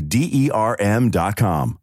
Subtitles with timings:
[0.00, 0.76] D E R
[1.36, 1.78] com.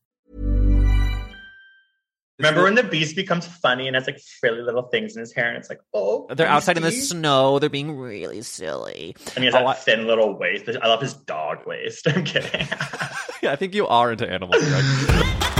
[2.39, 5.47] Remember when the beast becomes funny and has like frilly little things in his hair,
[5.49, 7.59] and it's like, oh, They're outside in the snow.
[7.59, 9.15] They're being really silly.
[9.35, 10.67] and he has Oh, that I- thin little waist.
[10.81, 12.07] I love his dog waist.
[12.07, 12.67] I'm kidding.
[13.43, 15.43] Yeah, I think you are into animals, Greg.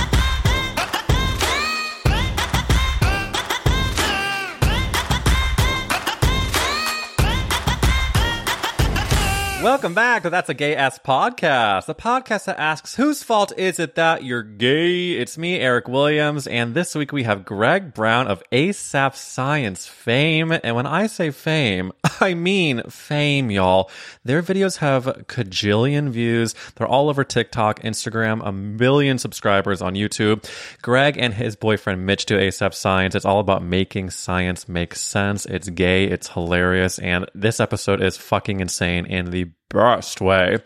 [9.61, 13.77] Welcome back to That's a Gay Ass Podcast, the podcast that asks whose fault is
[13.77, 15.11] it that you're gay?
[15.11, 20.51] It's me, Eric Williams, and this week we have Greg Brown of ASAP Science fame.
[20.51, 23.89] And when I say fame, I mean fame, y'all.
[24.23, 26.55] Their videos have cajillion views.
[26.75, 30.49] They're all over TikTok, Instagram, a million subscribers on YouTube.
[30.81, 33.15] Greg and his boyfriend Mitch do ASAP Science.
[33.15, 35.45] It's all about making science make sense.
[35.45, 40.59] It's gay, it's hilarious, and this episode is fucking insane in the best way.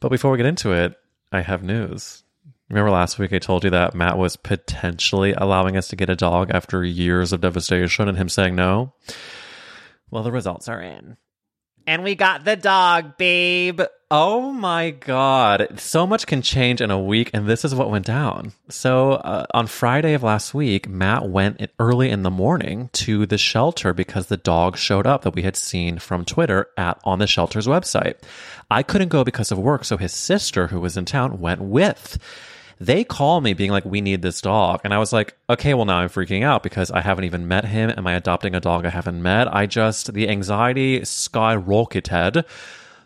[0.00, 0.94] But before we get into it,
[1.30, 2.22] I have news.
[2.68, 6.16] Remember last week I told you that Matt was potentially allowing us to get a
[6.16, 8.94] dog after years of devastation and him saying no?
[10.12, 11.16] Well, the results are in.
[11.86, 13.80] And we got the dog, babe.
[14.10, 15.80] Oh my God.
[15.80, 18.52] So much can change in a week, and this is what went down.
[18.68, 23.38] So, uh, on Friday of last week, Matt went early in the morning to the
[23.38, 27.26] shelter because the dog showed up that we had seen from Twitter at on the
[27.26, 28.16] shelter's website.
[28.70, 32.18] I couldn't go because of work, so his sister, who was in town, went with
[32.86, 34.80] they call me being like, we need this dog.
[34.82, 37.64] And I was like, okay, well, now I'm freaking out because I haven't even met
[37.64, 37.90] him.
[37.90, 39.54] Am I adopting a dog I haven't met?
[39.54, 42.44] I just, the anxiety skyrocketed.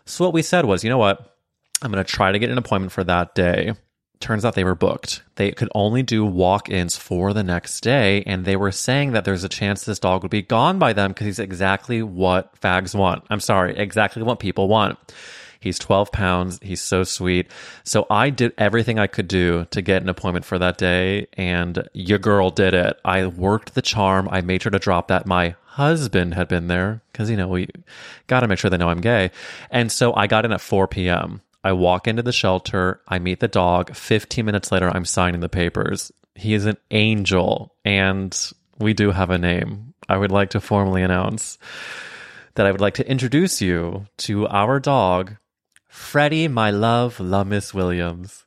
[0.05, 1.37] So what we said was, you know what?
[1.83, 3.73] I'm going to try to get an appointment for that day.
[4.19, 5.21] Turns out they were booked.
[5.35, 8.23] They could only do walk ins for the next day.
[8.25, 11.11] And they were saying that there's a chance this dog would be gone by them
[11.11, 13.25] because he's exactly what fags want.
[13.29, 14.97] I'm sorry, exactly what people want.
[15.59, 16.59] He's 12 pounds.
[16.61, 17.47] He's so sweet.
[17.83, 21.87] So I did everything I could do to get an appointment for that day, and
[21.93, 22.99] your girl did it.
[23.03, 24.27] I worked the charm.
[24.31, 27.67] I made sure to drop that my husband had been there because, you know, we
[28.25, 29.31] got to make sure they know I'm gay.
[29.69, 31.41] And so I got in at 4 p.m.
[31.63, 33.01] I walk into the shelter.
[33.07, 33.95] I meet the dog.
[33.95, 36.11] 15 minutes later, I'm signing the papers.
[36.33, 38.35] He is an angel, and
[38.79, 39.93] we do have a name.
[40.07, 41.57] I would like to formally announce
[42.55, 45.35] that I would like to introduce you to our dog,
[45.87, 48.45] Freddie, my love, La Miss Williams.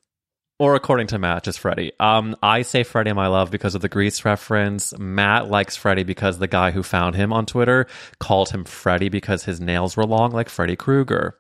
[0.59, 1.93] Or according to Matt, just Freddie.
[1.99, 4.97] Um, I say Freddie, my love, because of the Grease reference.
[4.99, 7.87] Matt likes Freddie because the guy who found him on Twitter
[8.19, 11.39] called him Freddie because his nails were long like Freddy Krueger.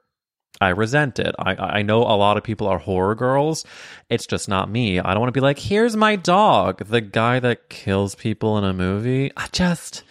[0.59, 1.35] I resent it.
[1.39, 3.67] I, I know a lot of people are horror girls.
[4.09, 5.01] It's just not me.
[5.01, 8.65] I don't want to be like, here's my dog, the guy that kills people in
[8.65, 9.33] a movie.
[9.37, 10.03] I just,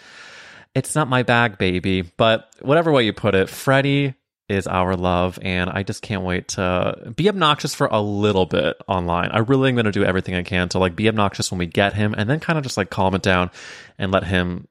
[0.75, 2.01] it's not my bag, baby.
[2.01, 4.13] But whatever way you put it, Freddie
[4.49, 8.75] is our love, and I just can't wait to be obnoxious for a little bit
[8.87, 9.29] online.
[9.31, 11.67] I really am going to do everything I can to like be obnoxious when we
[11.67, 13.51] get him, and then kind of just like calm it down
[13.97, 14.67] and let him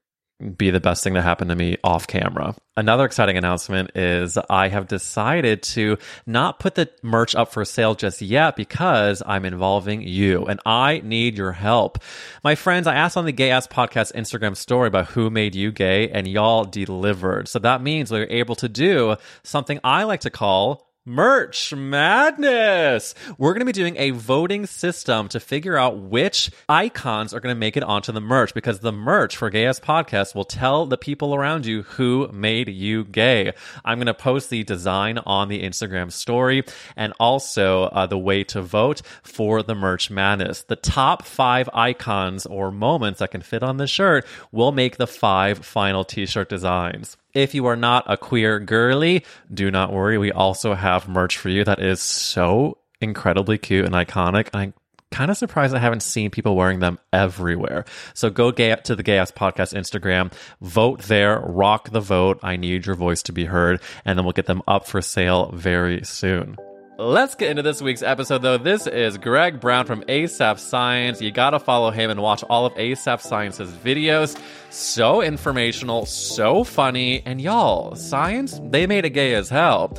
[0.57, 2.55] be the best thing to happen to me off camera.
[2.77, 7.97] Another exciting announcement is I have decided to not put the merch up for sale
[7.97, 11.99] just yet because I'm involving you and I need your help.
[12.45, 15.73] My friends, I asked on the Gay Ass Podcast Instagram story about who made you
[15.73, 17.49] gay and y'all delivered.
[17.49, 23.15] So that means we're able to do something I like to call Merch Madness.
[23.39, 27.55] We're going to be doing a voting system to figure out which icons are going
[27.55, 30.99] to make it onto the merch because the merch for Gay Podcast will tell the
[30.99, 33.55] people around you who made you gay.
[33.85, 36.65] I'm going to post the design on the Instagram story
[36.95, 40.63] and also uh, the way to vote for the Merch Madness.
[40.63, 45.07] The top five icons or moments that can fit on the shirt will make the
[45.07, 47.17] five final t shirt designs.
[47.39, 49.25] If you are not a queer girly,
[49.55, 50.19] do not worry.
[50.19, 54.49] We also have merch for you that is so incredibly cute and iconic.
[54.53, 54.75] I'm
[55.13, 57.85] kind of surprised I haven't seen people wearing them everywhere.
[58.13, 60.33] So go gay to the Gay Ass Podcast Instagram,
[60.63, 62.41] vote there, rock the vote.
[62.43, 65.53] I need your voice to be heard, and then we'll get them up for sale
[65.53, 66.57] very soon.
[67.01, 68.59] Let's get into this week's episode, though.
[68.59, 71.23] This is Greg Brown from ASAP Science.
[71.23, 74.37] You gotta follow him and watch all of ASAP Science's videos.
[74.71, 79.97] So informational, so funny, and y'all, science, they made it gay as hell.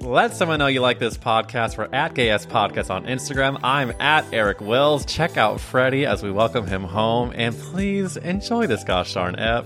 [0.00, 1.78] Let someone know you like this podcast.
[1.78, 3.58] We're at GayS Podcast on Instagram.
[3.62, 5.06] I'm at Eric Willz.
[5.06, 7.32] Check out Freddie as we welcome him home.
[7.34, 9.64] And please enjoy this gosh darn ep.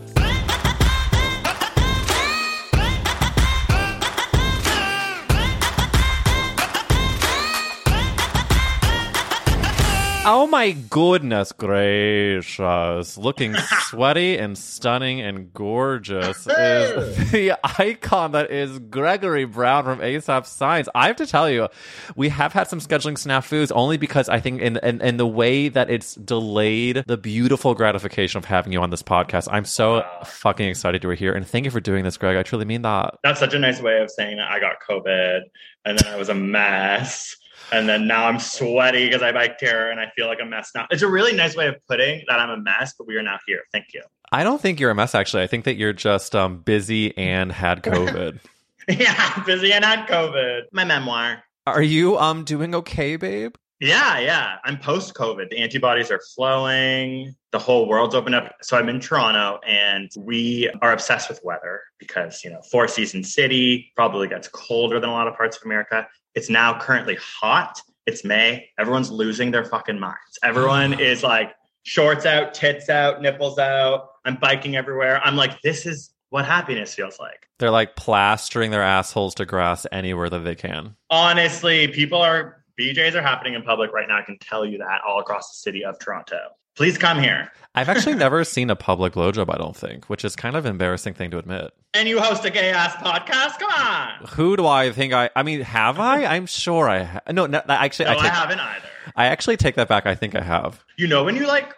[10.28, 13.16] Oh my goodness gracious.
[13.16, 20.44] Looking sweaty and stunning and gorgeous is the icon that is Gregory Brown from ASAP
[20.46, 20.88] Science.
[20.96, 21.68] I have to tell you,
[22.16, 25.68] we have had some scheduling snafus only because I think in, in, in the way
[25.68, 29.46] that it's delayed the beautiful gratification of having you on this podcast.
[29.52, 31.34] I'm so fucking excited you were here.
[31.34, 32.36] And thank you for doing this, Greg.
[32.36, 33.14] I truly mean that.
[33.22, 35.42] That's such a nice way of saying that I got COVID
[35.84, 37.36] and then I was a mess.
[37.72, 40.70] And then now I'm sweaty because I biked here and I feel like a mess
[40.74, 40.86] now.
[40.90, 43.38] It's a really nice way of putting that I'm a mess, but we are now
[43.46, 43.62] here.
[43.72, 44.02] Thank you.
[44.32, 45.42] I don't think you're a mess, actually.
[45.42, 48.40] I think that you're just um, busy and had COVID.
[48.88, 50.62] yeah, busy and had COVID.
[50.72, 51.42] My memoir.
[51.66, 53.56] Are you um doing okay, babe?
[53.80, 54.56] Yeah, yeah.
[54.64, 55.50] I'm post COVID.
[55.50, 57.34] The antibodies are flowing.
[57.52, 58.54] The whole world's opened up.
[58.62, 63.22] So I'm in Toronto and we are obsessed with weather because, you know, four season
[63.22, 66.06] city probably gets colder than a lot of parts of America.
[66.36, 67.80] It's now currently hot.
[68.06, 68.68] It's May.
[68.78, 70.38] Everyone's losing their fucking minds.
[70.44, 74.10] Everyone is like shorts out, tits out, nipples out.
[74.24, 75.20] I'm biking everywhere.
[75.24, 77.48] I'm like, this is what happiness feels like.
[77.58, 80.94] They're like plastering their assholes to grass anywhere that they can.
[81.10, 84.18] Honestly, people are BJs are happening in public right now.
[84.18, 86.50] I can tell you that all across the city of Toronto.
[86.76, 87.50] Please come here.
[87.74, 90.70] I've actually never seen a public blowjob, I don't think, which is kind of an
[90.70, 91.72] embarrassing thing to admit.
[91.94, 93.58] And you host a gay ass podcast?
[93.58, 94.26] Come on.
[94.30, 95.28] Who do I think I?
[95.36, 96.24] I mean, have I?
[96.24, 97.02] I'm sure I.
[97.02, 98.86] Ha- no, no, actually, No, I, I, haven't either.
[99.14, 100.06] I actually take that back.
[100.06, 100.84] I think I have.
[100.96, 101.74] You know, when you like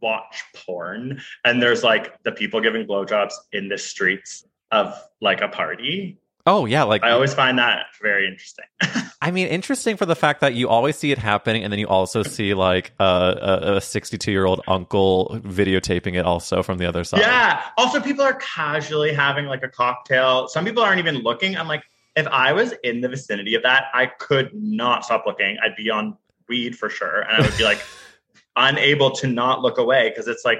[0.00, 5.48] watch porn and there's like the people giving blowjobs in the streets of like a
[5.48, 8.64] party, Oh yeah, like I always find that very interesting.
[9.22, 11.86] I mean, interesting for the fact that you always see it happening, and then you
[11.86, 17.20] also see like a 62 year old uncle videotaping it also from the other side.
[17.20, 17.62] yeah.
[17.78, 20.48] Also, people are casually having like a cocktail.
[20.48, 21.56] Some people aren't even looking.
[21.56, 21.84] I'm like,
[22.16, 25.58] if I was in the vicinity of that, I could not stop looking.
[25.64, 26.16] I'd be on
[26.48, 27.20] weed for sure.
[27.22, 27.80] And I would be like
[28.56, 30.58] unable to not look away because it's like,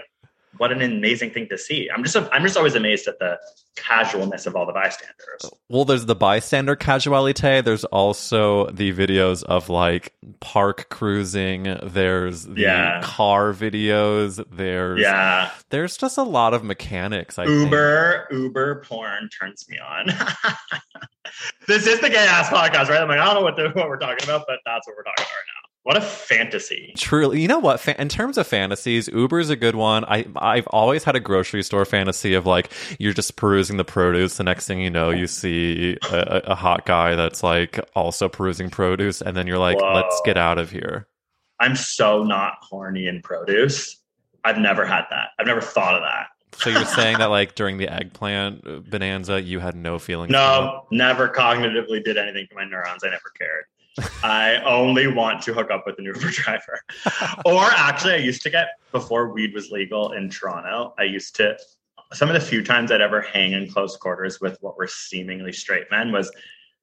[0.59, 1.89] what an amazing thing to see.
[1.95, 3.39] I'm just I'm just always amazed at the
[3.75, 5.51] casualness of all the bystanders.
[5.71, 7.65] Well, there's the bystander casualite.
[7.65, 11.79] There's also the videos of like park cruising.
[11.83, 13.01] There's the Yeah.
[13.03, 14.45] car videos.
[14.51, 15.51] There's Yeah.
[15.71, 17.39] There's just a lot of mechanics.
[17.39, 17.61] I think.
[17.65, 20.07] Uber, Uber porn turns me on.
[21.67, 23.01] this is the gay ass podcast, right?
[23.01, 25.03] I'm like, I don't know what, the, what we're talking about, but that's what we're
[25.05, 25.62] talking about right now.
[25.85, 26.93] What a fantasy.
[26.97, 27.81] Truly, you know what?
[27.81, 30.05] Fa- in terms of fantasies, Uber's a good one.
[30.05, 32.71] I I've always had a grocery store fantasy of like
[33.01, 34.37] you're just perusing the produce.
[34.37, 38.71] The next thing you know, you see a, a- hot guy that's like also perusing
[38.71, 39.93] produce, and then you're like, Whoa.
[39.95, 41.09] let's get out of here.
[41.59, 43.97] I'm so not horny in produce.
[44.45, 45.31] I've never had that.
[45.41, 46.27] I've never thought of that.
[46.61, 50.29] So you're saying that like during the eggplant uh, bonanza, you had no feelings?
[50.31, 53.03] for No, never cognitively did anything to my neurons.
[53.03, 53.65] I never cared.
[54.23, 56.81] I only want to hook up with an Uber driver.
[57.45, 61.59] or actually, I used to get, before weed was legal in Toronto, I used to,
[62.13, 65.53] some of the few times I'd ever hang in close quarters with what were seemingly
[65.53, 66.31] straight men was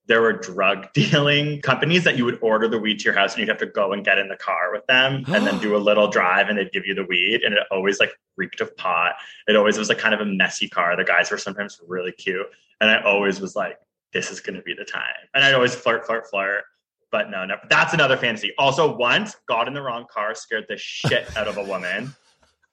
[0.09, 3.39] there were drug dealing companies that you would order the weed to your house and
[3.39, 5.77] you'd have to go and get in the car with them and then do a
[5.77, 9.13] little drive and they'd give you the weed and it always like reeked of pot.
[9.47, 10.97] It always was like kind of a messy car.
[10.97, 12.47] The guys were sometimes really cute.
[12.81, 13.77] And I always was like,
[14.11, 15.03] this is going to be the time.
[15.33, 16.63] And I'd always flirt, flirt, flirt.
[17.11, 17.61] But no, never.
[17.69, 18.53] That's another fantasy.
[18.57, 22.13] Also, once got in the wrong car, scared the shit out of a woman.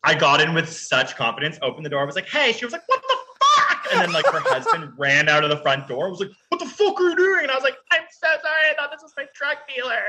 [0.04, 2.86] I got in with such confidence, opened the door, was like, hey, she was like,
[2.86, 3.86] what the fuck?
[3.92, 6.66] And then like her husband ran out of the front door, was like, what the
[6.66, 7.40] fuck are you doing?
[7.44, 8.70] And I was like, I'm so sorry.
[8.70, 10.02] I thought this was my drug dealer.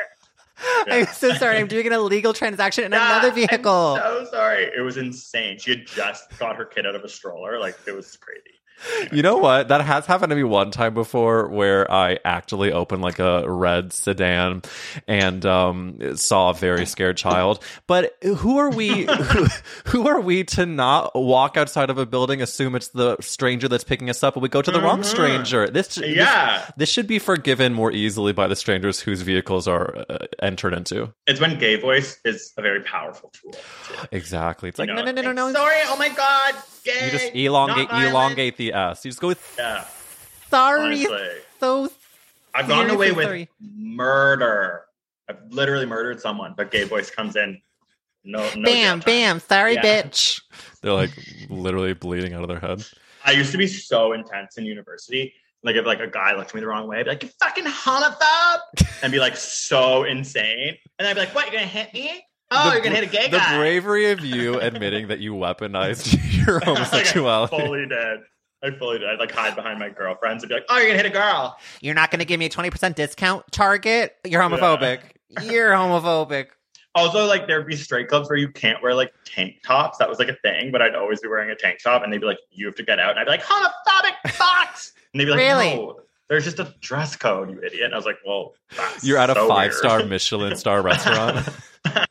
[0.88, 1.58] I'm so sorry.
[1.58, 3.72] I'm doing an illegal transaction in Yeah, another vehicle.
[3.96, 4.70] I'm so sorry.
[4.76, 5.58] It was insane.
[5.60, 7.60] She had just got her kid out of a stroller.
[7.60, 8.57] Like it was crazy.
[9.12, 9.70] You know what?
[9.70, 13.92] That has happened to me one time before where I actually opened like a red
[13.94, 14.62] sedan
[15.08, 17.64] and um, saw a very scared child.
[17.88, 19.46] But who are we who,
[19.86, 23.84] who are we to not walk outside of a building, assume it's the stranger that's
[23.84, 25.06] picking us up, and we go to the wrong Mhm.
[25.06, 25.68] stranger?
[25.68, 26.70] This, this Yeah.
[26.78, 31.14] this should be forgiven more easily by the strangers whose vehicles are uh, entered into.
[31.26, 33.52] It's when gay voice is a very powerful tool.
[33.54, 34.08] too.
[34.12, 34.70] Exactly.
[34.70, 35.54] It's You like know, no, no, no, no, no.
[35.54, 35.78] Sorry.
[35.86, 36.56] Oh my god.
[36.84, 37.06] Gay.
[37.06, 39.06] You just elongate, elongate the Uh, S.
[39.06, 39.86] You just go with Yeah.
[40.50, 41.06] sorry.
[41.06, 41.28] Honestly.
[41.60, 41.92] So
[42.56, 43.50] I've gone away with sorry.
[43.62, 44.84] murder.
[45.30, 47.62] I've literally murdered someone, but gay voice comes in.
[48.24, 48.46] No, no.
[48.48, 49.40] jail bam, bam.
[49.40, 49.82] Sorry, Yeah.
[49.84, 50.42] bitch.
[50.82, 51.12] They're like
[51.50, 52.84] literally bleeding out of their head.
[53.26, 55.34] I used to be so intense in university.
[55.64, 57.66] Like if like a guy looked me the wrong way, I'd be like, "You fucking
[57.66, 58.60] homophobe,"
[59.04, 60.78] and be like so insane.
[61.00, 61.46] And I'd be like, "What?
[61.46, 62.24] You're gonna hit me?
[62.52, 65.34] Oh, The you're gonna hit a gay the guy?" bravery of you admitting that you
[65.34, 67.58] weaponized your Like, I homosexuality.
[67.58, 68.20] fully did.
[68.64, 69.08] I fully did.
[69.10, 71.58] I'd like hide behind my girlfriends and be like, "Oh, you're gonna hit a girl."
[71.82, 74.16] You're not going to give me a 20% discount target?
[74.26, 75.02] You're homophobic.
[75.44, 76.48] You're homophobic.
[76.96, 80.00] Also, like there'd be straight clubs where you can't wear like tank tops.
[80.00, 82.20] That was like a thing, but I'd always be wearing a tank top, and they'd
[82.22, 85.26] be like, "You have to get out," and I'd be like, "Homophobic fox," and they'd
[85.26, 85.76] be like, Really?
[85.76, 89.20] "No, there's just a dress code, you idiot." And I was like, "Well, that's You're
[89.20, 91.48] at a five weird." star Michelin star restaurant.
[91.86, 92.08] I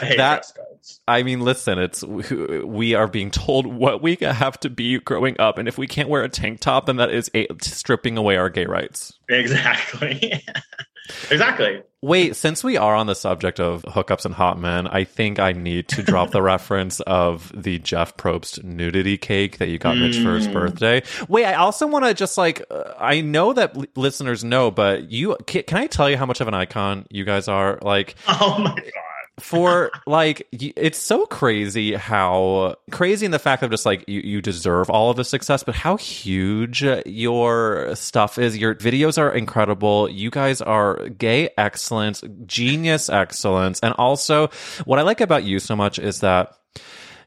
[0.00, 0.75] hate That- dress codes.
[1.08, 5.58] I mean, listen, it's we are being told what we have to be growing up,
[5.58, 8.48] and if we can't wear a tank top, then that is a, stripping away our
[8.50, 9.12] gay rights.
[9.28, 10.42] Exactly.
[11.30, 11.82] exactly.
[12.02, 15.52] Wait, since we are on the subject of hookups and hot men, I think I
[15.52, 20.18] need to drop the reference of the Jeff Probst nudity cake that you got Mitch
[20.22, 20.52] for his Mm.
[20.52, 21.02] birthday.
[21.28, 25.10] Wait, I also want to just like, uh, I know that li- listeners know, but
[25.10, 27.78] you can, can I tell you how much of an icon you guys are?
[27.82, 28.92] Like, Oh my god.
[29.38, 34.40] For like it's so crazy how crazy in the fact of just like you, you
[34.40, 38.56] deserve all of the success but how huge your stuff is.
[38.56, 40.08] Your videos are incredible.
[40.08, 43.78] You guys are gay excellence genius excellence.
[43.80, 44.48] And also
[44.84, 46.56] what i like about you so much is that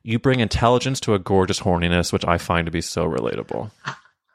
[0.01, 3.70] you bring intelligence to a gorgeous horniness which i find to be so relatable.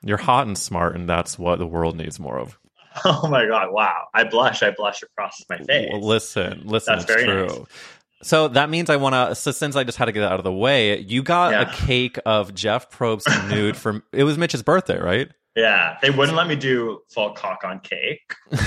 [0.05, 2.57] You're hot and smart and that's what the world needs more of
[3.05, 3.73] Oh my god.
[3.73, 4.07] Wow.
[4.15, 4.63] I blush.
[4.63, 5.89] I blush across my face.
[5.91, 7.47] Well, listen, listen, That's very true.
[7.47, 7.65] nice.
[8.23, 9.35] So that means I want to.
[9.35, 11.63] So since I just had to get it out of the way, you got Yeah.
[11.71, 14.03] a cake of Jeff Probst nude from.
[14.13, 15.29] It was Mitch's birthday, right?
[15.57, 15.99] Yeah.
[16.03, 18.35] They wouldn't let me do full cock on cake.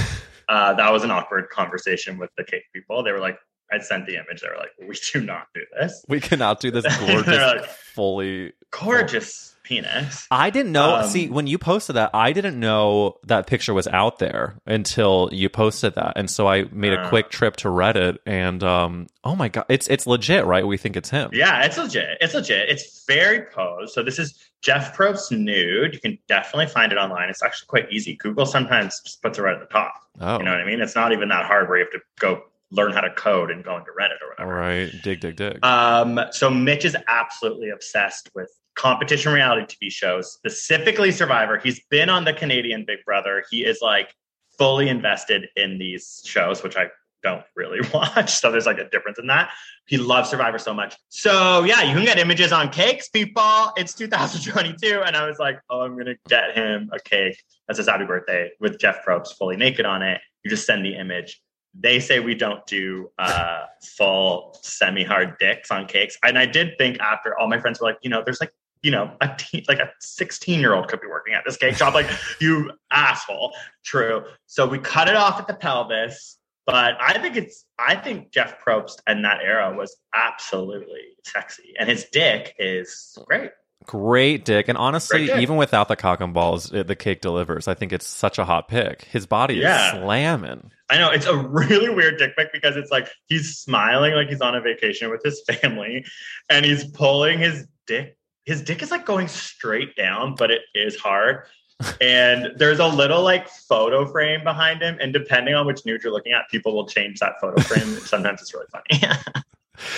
[0.49, 3.03] Uh, that was an awkward conversation with the cake people.
[3.03, 3.37] They were like,
[3.69, 4.39] I sent the image.
[4.41, 6.05] They were like, we do not do this.
[6.07, 8.53] We cannot do this gorgeous, like- fully.
[8.71, 10.27] Gorgeous penis.
[10.31, 10.95] I didn't know.
[10.95, 15.29] Um, see, when you posted that, I didn't know that picture was out there until
[15.31, 17.09] you posted that, and so I made a Uh.
[17.09, 20.65] quick trip to Reddit, and um, oh my god, it's it's legit, right?
[20.65, 21.29] We think it's him.
[21.33, 22.17] Yeah, it's legit.
[22.21, 22.69] It's legit.
[22.69, 23.93] It's very posed.
[23.93, 25.93] So this is Jeff Probst nude.
[25.93, 27.29] You can definitely find it online.
[27.29, 28.15] It's actually quite easy.
[28.15, 29.93] Google sometimes just puts it right at the top.
[30.19, 30.81] Oh, You know what I mean?
[30.81, 33.63] It's not even that hard where you have to go learn how to code and
[33.63, 34.55] go into Reddit or whatever.
[34.55, 34.91] right.
[35.03, 35.63] Dig, dig, dig.
[35.63, 41.57] Um, so Mitch is absolutely obsessed with competition reality TV shows, specifically Survivor.
[41.57, 43.43] He's been on the Canadian Big Brother.
[43.49, 44.13] He is like
[44.57, 46.87] fully invested in these shows, which I
[47.23, 48.31] don't really watch.
[48.31, 49.51] So there's like a difference in that.
[49.87, 50.95] He loves Survivor so much.
[51.09, 53.71] So yeah, you can get images on cakes, people.
[53.77, 55.01] It's 2022.
[55.05, 58.51] And I was like, oh, I'm gonna get him a cake as his happy birthday
[58.59, 60.21] with Jeff Probst fully naked on it.
[60.43, 61.41] You just send the image.
[61.79, 66.99] They say we don't do uh, full semi-hard dicks on cakes, and I did think
[66.99, 69.79] after all my friends were like, you know, there's like, you know, a teen, like
[69.79, 71.93] a 16 year old could be working at this cake shop.
[71.93, 73.53] Like, you asshole.
[73.83, 74.23] True.
[74.45, 78.63] So we cut it off at the pelvis, but I think it's, I think Jeff
[78.63, 83.51] Probst in that era was absolutely sexy, and his dick is great.
[83.87, 85.39] Great dick, and honestly, dick.
[85.41, 87.67] even without the cock and balls, it, the cake delivers.
[87.67, 89.03] I think it's such a hot pick.
[89.03, 89.87] His body Yeah.
[89.87, 90.71] is slamming.
[90.89, 94.41] I know it's a really weird dick pic because it's like he's smiling like he's
[94.41, 96.05] on a vacation with his family,
[96.49, 98.17] and he's pulling his dick.
[98.45, 101.43] His dick is like going straight down, but it is hard.
[102.01, 106.11] And there's a little like photo frame behind him, and depending on which nude you're
[106.11, 107.87] looking at, people will change that photo frame.
[108.05, 109.13] Sometimes it's really funny.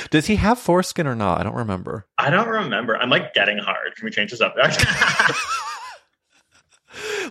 [0.09, 1.39] Does he have foreskin or not?
[1.39, 2.05] I don't remember.
[2.17, 2.98] I don't remember.
[2.98, 3.95] I'm like getting hard.
[3.95, 4.86] Can we change the subject?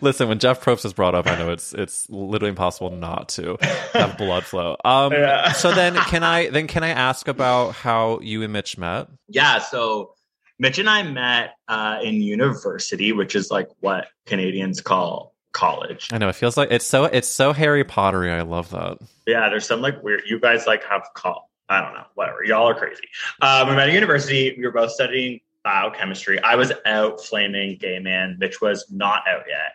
[0.00, 3.56] Listen, when Jeff Probst is brought up, I know it's it's literally impossible not to
[3.92, 4.76] have blood flow.
[4.84, 5.50] Um, Yeah.
[5.52, 9.08] so then, can I then can I ask about how you and Mitch met?
[9.26, 10.14] Yeah, so
[10.60, 16.08] Mitch and I met uh, in university, which is like what Canadians call college.
[16.12, 18.30] I know it feels like it's so it's so Harry Pottery.
[18.30, 18.98] I love that.
[19.26, 20.22] Yeah, there's some like weird.
[20.26, 21.47] You guys like have call.
[21.68, 22.04] I don't know.
[22.14, 22.44] Whatever.
[22.44, 23.02] Y'all are crazy.
[23.42, 24.54] Um, we met at university.
[24.56, 26.40] We were both studying biochemistry.
[26.40, 28.36] I was out flaming gay man.
[28.38, 29.72] Mitch was not out yet,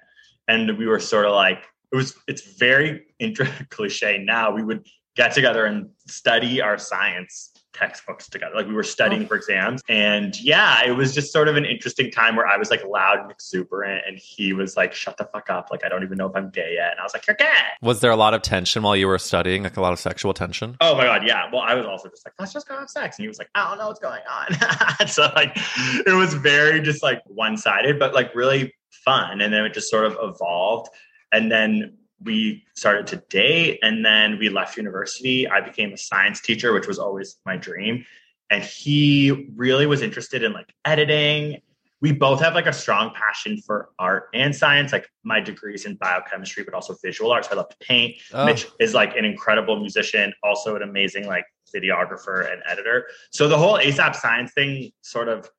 [0.48, 2.16] and we were sort of like it was.
[2.28, 3.06] It's very
[3.70, 4.52] cliche now.
[4.52, 4.86] We would
[5.16, 8.56] get together and study our science textbooks together.
[8.56, 9.28] Like we were studying oh.
[9.28, 9.82] for exams.
[9.90, 13.20] And yeah, it was just sort of an interesting time where I was like loud
[13.20, 15.70] and exuberant and he was like, shut the fuck up.
[15.72, 16.92] Like, I don't even know if I'm gay yet.
[16.92, 17.52] And I was like, you're gay.
[17.82, 19.64] Was there a lot of tension while you were studying?
[19.64, 20.78] Like a lot of sexual tension?
[20.82, 21.26] Oh my God.
[21.26, 21.50] Yeah.
[21.52, 23.18] Well, I was also just like, let's just go have sex.
[23.18, 25.08] And he was like, I don't know what's going on.
[25.08, 25.58] so like,
[26.06, 29.42] it was very just like one sided, but like really fun.
[29.42, 30.90] And then it just sort of evolved.
[31.32, 35.48] And then we started to date and then we left university.
[35.48, 38.06] I became a science teacher, which was always my dream.
[38.50, 41.62] And he really was interested in like editing.
[42.02, 44.92] We both have like a strong passion for art and science.
[44.92, 47.48] Like my degrees in biochemistry, but also visual arts.
[47.52, 48.16] I love to paint.
[48.34, 48.46] Oh.
[48.46, 53.08] Mitch is like an incredible musician, also an amazing like videographer and editor.
[53.32, 55.50] So the whole ASAP science thing sort of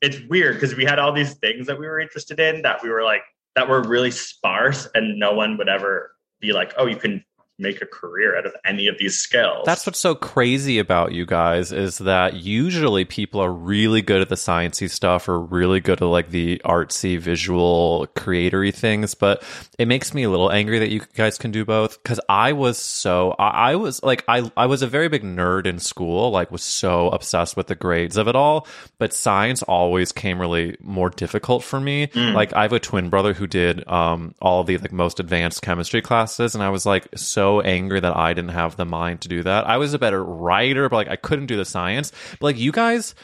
[0.00, 2.88] it's weird because we had all these things that we were interested in that we
[2.88, 3.22] were like
[3.54, 7.24] that were really sparse and no one would ever be like, oh, you can
[7.58, 9.64] make a career out of any of these skills.
[9.66, 14.28] That's what's so crazy about you guys is that usually people are really good at
[14.28, 19.42] the sciencey stuff or really good at like the artsy visual creatory things, but
[19.76, 22.78] it makes me a little angry that you guys can do both cuz I was
[22.78, 26.52] so I, I, was like I I was a very big nerd in school, like
[26.52, 31.10] was so obsessed with the grades of it all, but science always came really more
[31.10, 32.06] difficult for me.
[32.08, 32.34] Mm.
[32.34, 36.02] Like I have a twin brother who did um all the like most advanced chemistry
[36.02, 39.42] classes and I was like so angry that I didn't have the mind to do
[39.42, 39.66] that.
[39.66, 42.12] I was a better writer, but like I couldn't do the science.
[42.32, 43.14] But like you guys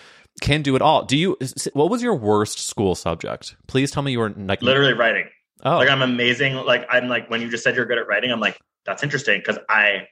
[0.40, 1.04] can do it all.
[1.04, 1.36] Do you?
[1.72, 3.56] What was your worst school subject?
[3.66, 5.28] Please tell me you were like literally writing.
[5.64, 6.54] Oh, like I'm amazing.
[6.54, 9.40] Like I'm like when you just said you're good at writing, I'm like that's interesting
[9.40, 10.08] because I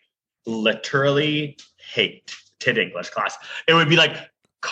[0.46, 1.56] literally
[1.92, 3.36] hate tit English class.
[3.66, 4.16] It would be like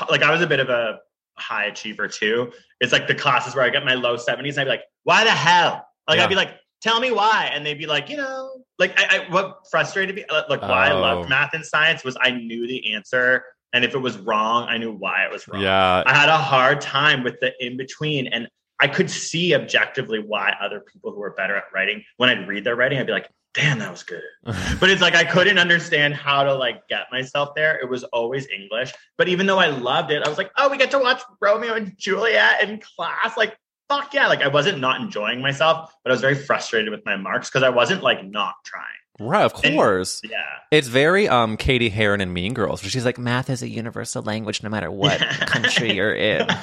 [0.09, 1.01] like I was a bit of a
[1.41, 2.53] high achiever too.
[2.81, 5.25] It's like the classes where I get my low 70s and I'd be like, why
[5.25, 5.87] the hell?
[6.09, 6.25] Like yeah.
[6.25, 7.51] I'd be like, tell me why.
[7.53, 10.91] And they'd be like, you know, like I, I what frustrated me, uh, like why
[10.91, 10.97] oh.
[10.97, 13.45] I loved math and science was I knew the answer.
[13.73, 15.63] And if it was wrong, I knew why it was wrong.
[15.63, 16.03] Yeah.
[16.05, 18.27] I had a hard time with the in between.
[18.27, 18.49] And
[18.81, 22.65] I could see objectively why other people who were better at writing, when I'd read
[22.65, 24.23] their writing, I'd be like, damn, that was good.
[24.45, 27.79] but it's like I couldn't understand how to like get myself there.
[27.79, 28.93] It was always English.
[29.19, 31.75] But even though I loved it, I was like, oh, we get to watch Romeo
[31.75, 33.37] and Juliet in class.
[33.37, 33.57] Like
[33.91, 34.29] fuck yeah.
[34.29, 37.63] Like I wasn't not enjoying myself, but I was very frustrated with my marks because
[37.63, 38.85] I wasn't like not trying.
[39.19, 40.21] Right, of course.
[40.23, 40.39] And, yeah.
[40.71, 44.23] It's very um Cady Heron and Mean Girls, where she's like, math is a universal
[44.23, 46.47] language no matter what country you're in.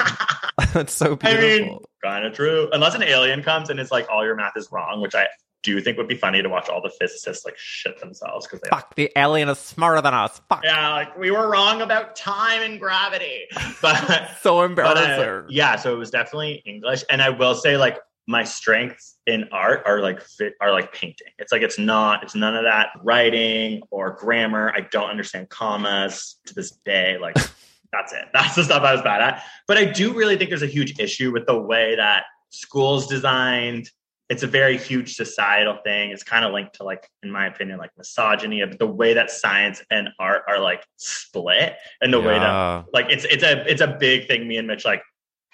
[0.73, 1.45] That's so beautiful.
[1.45, 2.69] I mean, kind of true.
[2.71, 5.27] Unless an alien comes and it's like all your math is wrong, which I
[5.67, 8.69] do think would be funny to watch all the physicists like shit themselves because they
[8.69, 10.39] fuck the alien is smarter than us.
[10.47, 13.45] Fuck yeah, like we were wrong about time and gravity.
[13.81, 15.03] But so embarrassing.
[15.03, 19.17] But, uh, yeah, so it was definitely English, and I will say like my strengths
[19.27, 21.27] in art are like fit, are like painting.
[21.37, 24.71] It's like it's not it's none of that writing or grammar.
[24.75, 27.17] I don't understand commas to this day.
[27.19, 27.35] Like
[27.91, 28.25] that's it.
[28.33, 29.43] That's the stuff I was bad at.
[29.67, 33.91] But I do really think there's a huge issue with the way that schools designed
[34.29, 36.11] it's a very huge societal thing.
[36.11, 39.31] It's kind of linked to like, in my opinion, like misogyny of the way that
[39.31, 42.27] science and art are like split and the yeah.
[42.27, 44.47] way that like it's it's a it's a big thing.
[44.47, 45.01] Me and Mitch like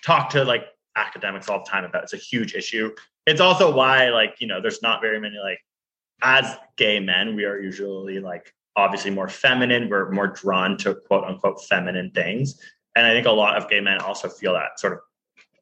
[0.03, 2.03] talk to like academics all the time about.
[2.03, 2.91] It's a huge issue.
[3.25, 5.59] It's also why like, you know, there's not very many like
[6.23, 9.89] as gay men, we are usually like obviously more feminine.
[9.89, 12.59] We're more drawn to quote unquote feminine things.
[12.95, 14.99] And I think a lot of gay men also feel that sort of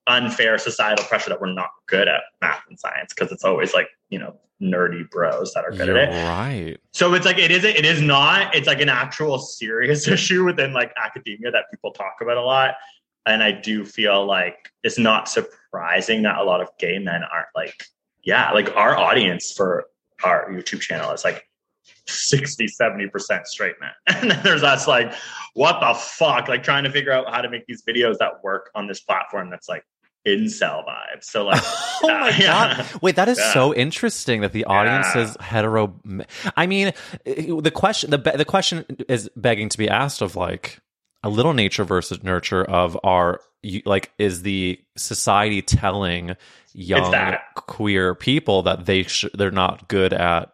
[0.08, 3.88] unfair societal pressure that we're not good at math and science because it's always like
[4.10, 6.28] you know nerdy bros that are good You're at it.
[6.28, 6.78] Right.
[6.94, 10.74] So it's like it is it is not it's like an actual serious issue within
[10.74, 12.76] like academia that people talk about a lot.
[13.26, 17.48] And I do feel like it's not surprising that a lot of gay men aren't
[17.56, 17.76] like,
[18.24, 19.86] yeah, like our audience for
[20.24, 21.48] our YouTube channel is like
[22.08, 23.92] 60, 70% straight men.
[24.08, 25.14] And then there's us like,
[25.54, 26.48] what the fuck?
[26.48, 29.52] Like trying to figure out how to make these videos that work on this platform
[29.52, 29.84] that's like
[30.28, 31.24] incel vibes.
[31.24, 31.62] So like,
[32.04, 32.78] oh my yeah.
[32.78, 33.54] god, wait, that is yeah.
[33.54, 35.22] so interesting that the audience yeah.
[35.22, 35.94] is hetero.
[36.56, 36.94] I mean,
[37.26, 40.80] the question the the question is begging to be asked of like
[41.24, 43.42] a little nature versus nurture of our
[43.86, 46.36] like is the society telling
[46.74, 50.52] young queer people that they sh- they're not good at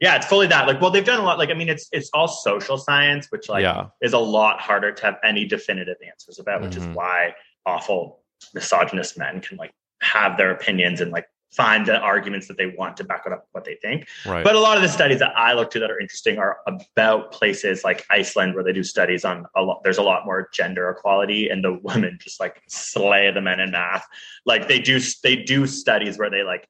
[0.00, 0.68] yeah, it's fully that.
[0.68, 1.38] Like, well, they've done a lot.
[1.38, 3.86] Like, I mean, it's it's all social science, which like yeah.
[4.00, 6.90] is a lot harder to have any definitive answers about, which mm-hmm.
[6.90, 7.34] is why
[7.66, 8.20] awful
[8.54, 12.96] misogynist men can like have their opinions and like find the arguments that they want
[12.98, 14.06] to back up what they think.
[14.26, 14.44] Right.
[14.44, 17.32] But a lot of the studies that I look to that are interesting are about
[17.32, 20.90] places like Iceland where they do studies on a lot there's a lot more gender
[20.90, 24.06] equality and the women just like slay the men in math.
[24.44, 26.68] Like they do they do studies where they like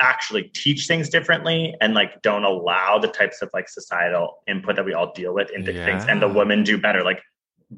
[0.00, 4.84] actually teach things differently and like don't allow the types of like societal input that
[4.84, 7.04] we all deal with into things and the women do better.
[7.04, 7.22] Like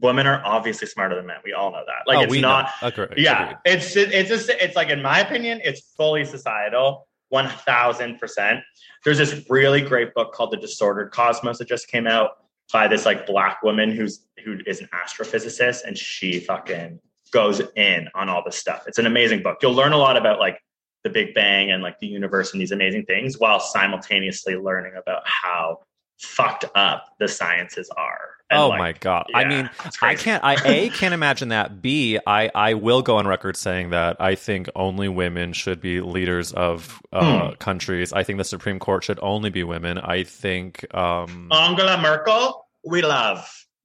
[0.00, 1.36] women are obviously smarter than men.
[1.44, 2.06] We all know that.
[2.06, 2.70] Like oh, it's not.
[2.82, 3.14] Agreed.
[3.16, 3.58] yeah, Agreed.
[3.64, 8.60] it's it's just it's like in my opinion, it's fully societal, one thousand percent.
[9.04, 12.30] There's this really great book called The Disordered Cosmos that just came out
[12.72, 18.08] by this like black woman who's who is an astrophysicist, and she fucking goes in
[18.14, 18.84] on all this stuff.
[18.86, 19.58] It's an amazing book.
[19.62, 20.60] You'll learn a lot about like
[21.02, 25.22] the Big Bang and like the universe and these amazing things, while simultaneously learning about
[25.26, 25.80] how
[26.24, 28.30] fucked up the sciences are.
[28.50, 29.26] And, oh like, my god!
[29.34, 29.70] I mean,
[30.02, 30.44] I can't.
[30.44, 31.80] I a can't imagine that.
[31.80, 36.00] B I I will go on record saying that I think only women should be
[36.00, 37.54] leaders of uh, Hmm.
[37.54, 38.12] countries.
[38.12, 39.98] I think the Supreme Court should only be women.
[39.98, 43.38] I think um, Angela Merkel, we love.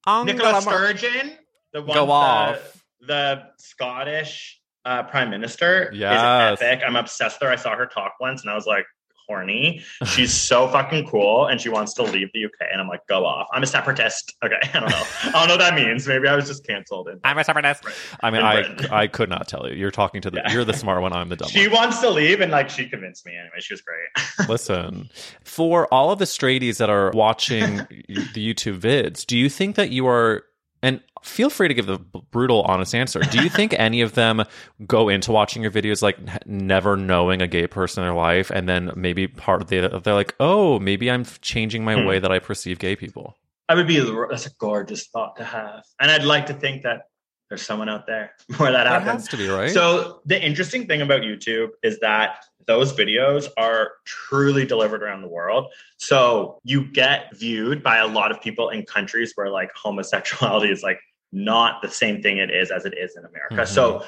[0.06, 0.62] Nicola Angela Mer-
[0.98, 1.32] Sturgeon,
[1.72, 2.84] the one, Go the, off.
[3.08, 6.60] the Scottish uh, prime minister, Yes.
[6.60, 6.84] is epic.
[6.86, 7.54] I'm obsessed with her.
[7.54, 8.86] I saw her talk once, and I was like,
[9.30, 9.84] horny.
[10.06, 12.68] She's so fucking cool, and she wants to leave the UK.
[12.72, 13.48] And I'm like, go off.
[13.54, 14.36] I'm a separatist.
[14.44, 15.04] Okay, I don't know.
[15.24, 16.08] I don't know what that means.
[16.08, 17.10] Maybe I was just canceled.
[17.24, 17.86] I'm a separatist.
[18.22, 19.76] I mean, I I could not tell you.
[19.76, 20.42] You're talking to the.
[20.44, 20.52] Yeah.
[20.54, 21.14] You're the smart one.
[21.14, 21.78] I'm the dumb she one.
[21.78, 23.34] wants to leave, and like she convinced me.
[23.36, 24.10] Anyway, she was great.
[24.50, 25.10] Listen,
[25.44, 29.92] for all of the straighties that are watching the YouTube vids, do you think that
[29.92, 30.44] you are,
[30.82, 33.20] and feel free to give the brutal, honest answer.
[33.20, 34.44] Do you think any of them
[34.88, 38.68] go into watching your videos like never knowing a gay person in their life, and
[38.70, 42.06] then maybe part of the they're like, oh, maybe I'm changing my Hmm.
[42.06, 43.36] way that I perceive gay people.
[43.68, 44.00] I would be.
[44.30, 47.04] That's a gorgeous thought to have, and I'd like to think that
[47.50, 49.28] there's someone out there where that That happens.
[49.30, 49.72] to be right.
[49.72, 55.28] So the interesting thing about YouTube is that those videos are truly delivered around the
[55.28, 55.74] world.
[55.98, 60.84] So you get viewed by a lot of people in countries where like homosexuality is
[60.84, 61.00] like
[61.32, 63.64] not the same thing it is as it is in America.
[63.64, 63.68] Mhm.
[63.68, 64.06] So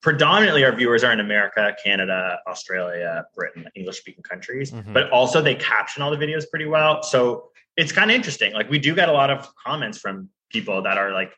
[0.00, 4.92] predominantly our viewers are in America, Canada, Australia, Britain, English speaking countries, Mhm.
[4.92, 7.02] but also they caption all the videos pretty well.
[7.02, 8.52] So it's kind of interesting.
[8.52, 11.32] Like we do get a lot of comments from people that are like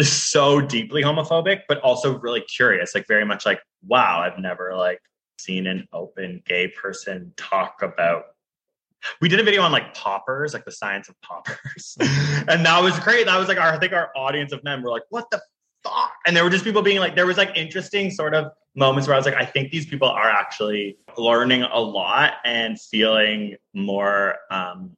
[0.00, 5.00] so deeply homophobic, but also really curious, like very much like, wow, I've never like
[5.38, 8.24] seen an open gay person talk about.
[9.20, 11.96] We did a video on like poppers, like the science of poppers.
[12.00, 13.26] and that was great.
[13.26, 15.40] That was like our, I think our audience of men were like, what the
[15.84, 16.12] fuck?
[16.26, 19.14] And there were just people being like, there was like interesting sort of moments where
[19.14, 24.36] I was like, I think these people are actually learning a lot and feeling more
[24.50, 24.96] um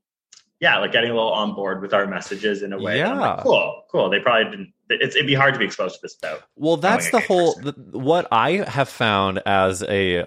[0.60, 3.02] yeah, like getting a little on board with our messages in a way.
[3.02, 3.42] I'm like, Yeah.
[3.42, 4.10] cool, cool.
[4.10, 4.72] They probably didn't.
[4.90, 6.38] It's, it'd be hard to be exposed to this though.
[6.56, 7.54] Well, that's the whole.
[7.54, 10.26] The, what I have found as a uh,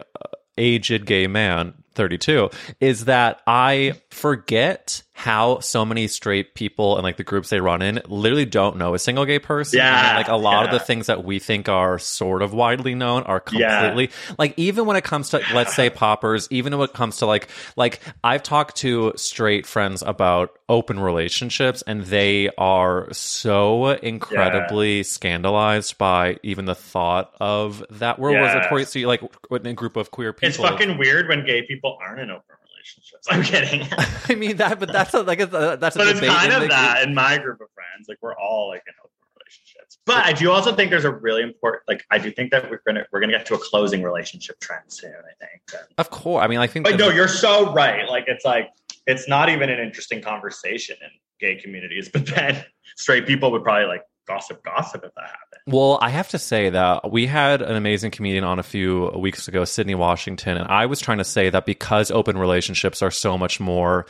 [0.58, 7.04] aged gay man, thirty two, is that I forget how so many straight people and
[7.04, 9.80] like the groups they run in literally don't know a single gay person.
[9.80, 12.96] And, Yeah, like a lot of the things that we think are sort of widely
[12.96, 13.82] known are Yeah.
[13.90, 17.26] completely like even when it comes to let's say poppers, even when it comes to
[17.26, 25.04] like like I've talked to straight friends about open relationships and they are so incredibly
[25.04, 28.74] scandalized by even the thought of that world was Yeah.
[28.76, 29.22] a see like
[29.52, 30.48] with a group of queer people.
[30.48, 32.44] It's fucking weird when gay people aren't in open
[32.92, 33.28] relationships.
[33.30, 33.88] I'm kidding,
[34.30, 36.70] I mean that, but that's a, like a, that's a but it's kind in of
[36.70, 38.08] that in my group of friends.
[38.08, 39.98] Like we're all like in open relationships.
[40.06, 41.84] But I do also think there's a really important.
[41.88, 44.84] Like I do think that we're gonna we're gonna get to a closing relationship trend
[44.88, 45.14] soon.
[45.14, 45.84] I think.
[45.98, 46.86] Of course, I mean I think.
[46.86, 48.08] But no, you're so right.
[48.08, 48.70] Like it's like
[49.08, 52.10] it's not even an interesting conversation in gay communities.
[52.14, 52.64] But then
[52.96, 55.62] straight people would probably like gossip, gossip if that happened.
[55.68, 59.48] Well, I have to say that we had an amazing comedian on a few weeks
[59.48, 63.38] ago, Sydney Washington, and I was trying to say that because open relationships are so
[63.38, 64.06] much more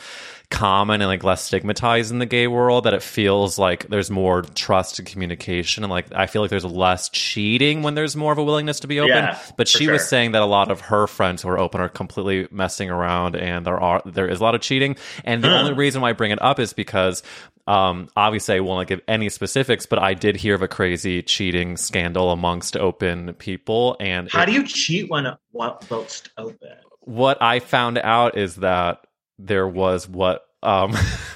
[0.50, 4.44] common and like less stigmatized in the gay world, that it feels like there's more
[4.44, 8.38] trust and communication, and like I feel like there's less cheating when there's more of
[8.38, 9.16] a willingness to be open.
[9.16, 11.90] Yeah, but she was saying that a lot of her friends who are open are
[11.90, 14.96] completely messing around, and there are there is a lot of cheating.
[15.26, 17.24] And the only reason why I bring it up is because
[17.72, 21.78] um, obviously, I won't give any specifics, but I did hear of a crazy cheating
[21.78, 23.96] scandal amongst open people.
[24.00, 26.70] And How it- do you cheat when whilst open?
[27.02, 29.06] what I found out is that
[29.40, 30.94] there was what um,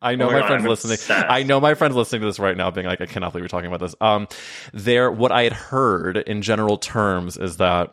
[0.00, 0.94] I know Oh my my God, friends I'm listening.
[0.94, 1.26] obsessed.
[1.28, 3.48] I know my friends listening to this right now, being like, "I cannot believe you're
[3.48, 4.28] talking about this." Um,
[4.72, 7.92] there, what I had heard in general terms is that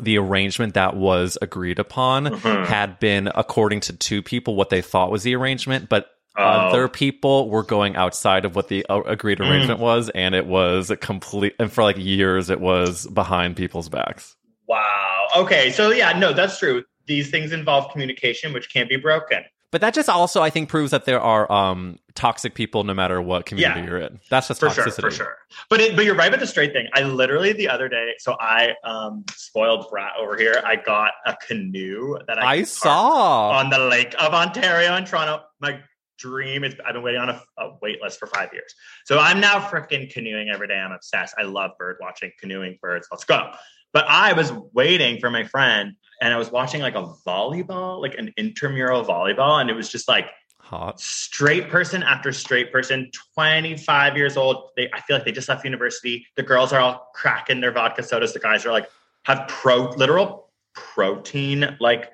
[0.00, 2.66] the arrangement that was agreed upon Mhm.
[2.66, 6.42] had been according to two people what they thought was the arrangement, but Oh.
[6.44, 9.48] other people were going outside of what the uh, agreed Mm.
[9.50, 11.54] arrangement was, and it was complete.
[11.58, 14.36] And for like years, it was behind people's backs.
[14.68, 15.26] Wow.
[15.36, 16.84] Okay, so yeah, no, that's true.
[17.06, 19.44] These things involve communication, which can't be broken.
[19.72, 23.20] But that just also, I think, proves that there are um, toxic people no matter
[23.20, 23.86] what community Yeah.
[23.86, 24.20] you're in.
[24.30, 25.00] That's just for toxicity.
[25.00, 25.36] sure, for sure.
[25.68, 26.86] But it, but you're right about the straight thing.
[26.94, 30.62] I literally the other day, so I um spoiled brat over here.
[30.64, 33.50] I got a canoe that I, I saw.
[33.50, 35.42] on the Lake of Ontario in Toronto.
[35.60, 35.80] My
[36.18, 38.74] dream is I've been waiting on a, a wait list for five years.
[39.04, 40.78] So I'm now freaking canoeing every day.
[40.78, 41.34] I'm obsessed.
[41.38, 43.08] I love bird watching, canoeing birds.
[43.10, 43.52] Let's go.
[43.92, 48.14] But I was waiting for my friend and I was watching like a volleyball, like
[48.18, 50.26] an intramural volleyball, and it was just like
[50.58, 51.00] Hot.
[51.00, 54.70] straight person after straight person, 25 years old.
[54.76, 56.26] They I feel like they just left university.
[56.36, 58.32] The girls are all cracking their vodka sodas.
[58.32, 58.88] The guys are like
[59.24, 62.10] have pro literal protein, like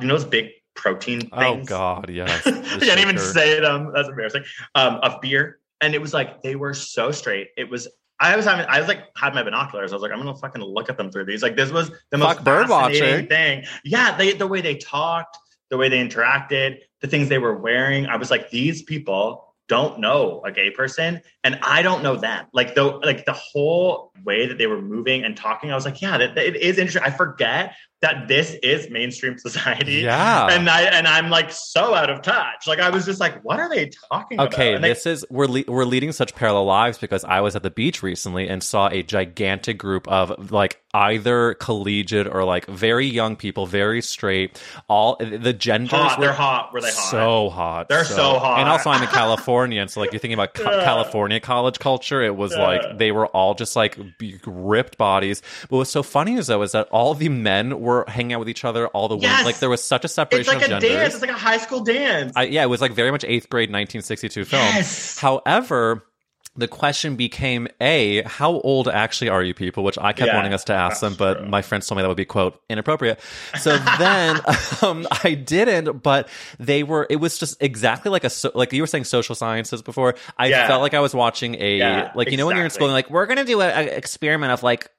[0.00, 1.62] you know those big protein Oh.
[1.64, 2.46] God, yes.
[2.46, 3.92] I can't even say them.
[3.94, 4.44] That's embarrassing.
[4.74, 5.58] Um, of beer.
[5.80, 7.48] And it was like they were so straight.
[7.56, 7.88] It was
[8.20, 9.92] I was having I was like had my binoculars.
[9.92, 11.42] I was like, I'm gonna fucking look at them through these.
[11.42, 13.26] Like this was the most Fuck bird fascinating watching.
[13.28, 13.64] thing.
[13.84, 15.36] Yeah, they the way they talked,
[15.70, 18.06] the way they interacted, the things they were wearing.
[18.06, 22.46] I was like, these people don't know a gay person and I don't know them.
[22.52, 26.00] Like the like the whole way that they were moving and talking, I was like,
[26.00, 27.02] yeah, that, that- it is interesting.
[27.02, 29.92] I forget that this is mainstream society.
[30.02, 30.48] Yeah.
[30.48, 32.66] And I and I'm like so out of touch.
[32.66, 34.52] Like I was just like, what are they talking about?
[34.52, 37.56] Okay, And they- this is we're le- we're leading such parallel lives because I was
[37.56, 42.66] at the beach recently and saw a gigantic group of like either collegiate or like
[42.66, 44.60] very young people, very straight.
[44.88, 46.18] All the genders hot.
[46.18, 46.72] were They're hot.
[46.74, 47.10] Were they hot?
[47.10, 47.88] so hot.
[47.88, 48.58] They're so hot.
[48.60, 50.84] And also, I'm in California, and so like you're thinking about co- Yeah.
[50.84, 52.20] California college culture.
[52.22, 52.62] It was Yeah.
[52.62, 53.96] like they were all just like
[54.46, 55.40] ripped bodies.
[55.70, 58.48] But what's so funny is though is that all the men were hanging out with
[58.48, 58.86] each other.
[58.88, 59.44] All the Yes.
[59.44, 60.54] like there was such a separation.
[60.54, 60.90] it's like a genders.
[60.90, 61.12] dance.
[61.14, 62.32] It's like a high school dance.
[62.36, 64.62] I, yeah, it was like very much eighth grade 1962 film.
[64.62, 65.18] Yes.
[65.18, 66.04] However,
[66.54, 70.52] the question became a how old actually are you people which i kept Yeah, wanting
[70.52, 71.48] us to ask them but true.
[71.48, 73.20] my friends told me that would be quote inappropriate
[73.58, 74.38] so then
[74.82, 76.28] um, i didn't but
[76.58, 79.80] they were it was just exactly like a so, like you were saying social sciences
[79.80, 80.66] before i Yeah.
[80.66, 83.08] felt like i was watching a Yeah, like you know when you're in school like
[83.08, 84.90] we're gonna do an experiment of like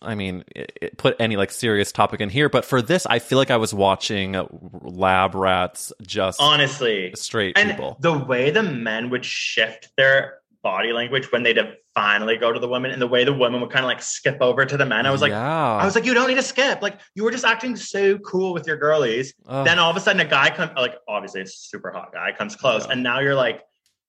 [0.00, 3.20] I mean, it, it put any like serious topic in here, but for this, I
[3.20, 4.34] feel like I was watching
[4.82, 7.12] lab rats just Honestly.
[7.14, 7.96] straight And people.
[8.00, 11.58] the way the men would shift their body language when they'd
[11.94, 14.38] finally go to the women and the way the women would kind of like skip
[14.40, 15.06] over to the men.
[15.06, 15.76] I was like, yeah.
[15.76, 16.80] I was like, you don't need to skip.
[16.82, 19.34] Like you were just acting so cool with your girlies.
[19.46, 19.64] Ugh.
[19.66, 22.54] Then all of a sudden a guy comes like obviously a super hot guy comes
[22.56, 22.92] close Yeah.
[22.92, 23.62] and now you're like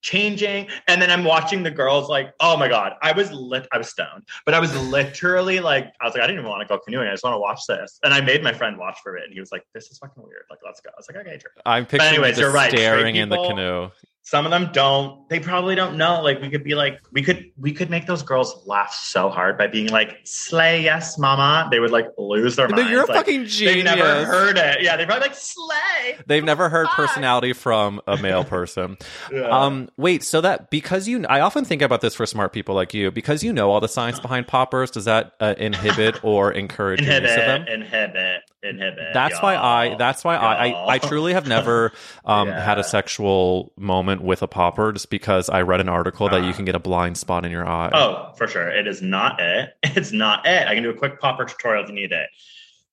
[0.04, 0.68] changing.
[0.88, 3.90] And then i'm watching the girls like oh my god i was lit i was
[3.90, 4.24] stoned.
[4.46, 7.08] But i was literally like i was like i didn't even want to go canoeing
[7.08, 8.00] i just want to watch this.
[8.04, 10.22] And i made my friend watch for it and he was like this is fucking
[10.22, 10.44] weird.
[10.50, 10.92] Like let's go.
[10.92, 11.52] I was like okay sure.
[11.66, 12.70] I'm picturing anyways, just you're right.
[12.70, 13.90] staring in the canoe.
[14.26, 17.52] Some of them don't they probably don't know like we could be like we could
[17.58, 21.80] we could make those girls laugh so hard by being like slay yes mama they
[21.80, 23.84] would like lose their No, minds you're a like, fucking they genius.
[23.84, 26.96] never heard it yeah they probably like slay They've never heard Fuck.
[26.96, 28.98] personality from a male person.
[29.32, 29.48] Yeah.
[29.48, 32.94] Um, wait, so that because you, I often think about this for smart people like
[32.94, 34.92] you, because you know all the science behind poppers.
[34.92, 37.68] Does that uh, inhibit or encourage your use of them?
[37.68, 39.86] inhibit inhibit That's why I.
[39.86, 39.98] y'all.
[39.98, 40.90] That's why I, Y'all.
[40.90, 40.94] I.
[40.94, 41.92] I truly have never
[42.26, 42.64] um, Yeah.
[42.64, 46.54] had a sexual moment with a popper, just because I read an article that you
[46.54, 47.92] can get a blind spot in your eye.
[47.94, 48.70] Oh, for sure.
[48.70, 49.76] It is not it.
[49.96, 50.68] It's not it.
[50.68, 52.30] I can do a quick popper tutorial if you need it.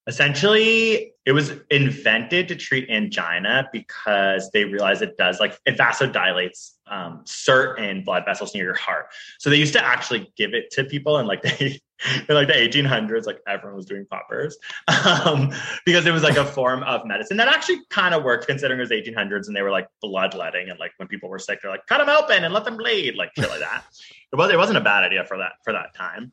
[0.07, 6.71] Essentially, it was invented to treat angina because they realized it does like it vasodilates
[6.87, 9.05] um, certain blood vessels near your heart.
[9.39, 11.79] So they used to actually give it to people and like the
[12.29, 14.57] in like the 1800s, like everyone was doing poppers
[15.05, 15.51] um,
[15.85, 18.83] because it was like a form of medicine that actually kind of worked considering it
[18.83, 21.85] was 1800s and they were like bloodletting and like when people were sick, they're like
[21.87, 23.83] cut them open and let them bleed, like shit like that.
[24.31, 26.31] It was it wasn't a bad idea for that for that time.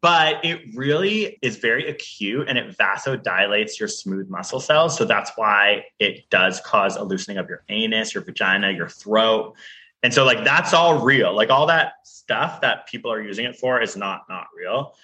[0.00, 4.98] But it really is very acute and it vasodilates your smooth muscle cells.
[4.98, 9.56] So that's why it does cause a loosening of your anus, your vagina, your throat.
[10.04, 11.34] And so like that's all real.
[11.34, 14.94] Like all that stuff that people are using it for is not not real.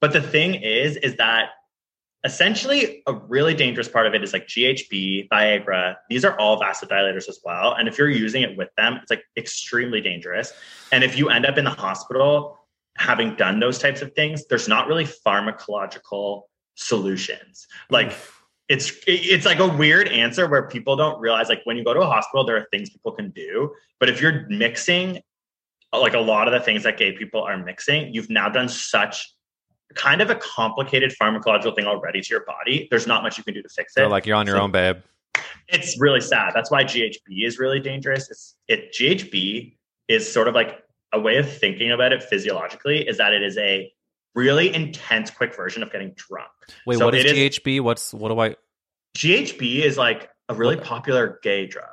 [0.00, 1.50] But the thing is is that
[2.24, 5.94] essentially a really dangerous part of it is like GHB, Viagra.
[6.10, 7.74] These are all vasodilators as well.
[7.74, 10.52] And if you're using it with them, it's like extremely dangerous.
[10.90, 12.58] And if you end up in the hospital
[12.96, 16.42] having done those types of things, there's not really pharmacological
[16.74, 17.68] solutions.
[17.90, 18.12] Like
[18.68, 22.00] it's it's like a weird answer where people don't realize like when you go to
[22.00, 25.20] a hospital there are things people can do, but if you're mixing
[25.92, 29.26] like a lot of the things that gay people are mixing, you've now done such
[29.94, 32.86] kind of a complicated pharmacological thing already to your body.
[32.90, 34.00] There's not much you can do to fix it.
[34.00, 34.98] So like you're on your So- own, babe.
[35.68, 36.52] it's really sad.
[36.54, 38.30] That's why GHB is really dangerous.
[38.30, 39.76] It's it GHB
[40.08, 40.82] is sort of like
[41.14, 43.90] a way of thinking about it physiologically is that it is a
[44.38, 46.48] really intense, quick version of getting drunk.
[46.86, 47.80] Wait, So what is it is- GHB?
[47.80, 48.56] What's what do I?
[49.16, 51.84] GHB is like a really popular gay drug.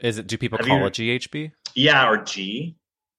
[0.00, 0.26] Is it?
[0.26, 1.52] Do people Have call you- it GHB?
[1.74, 2.76] Yeah, or G.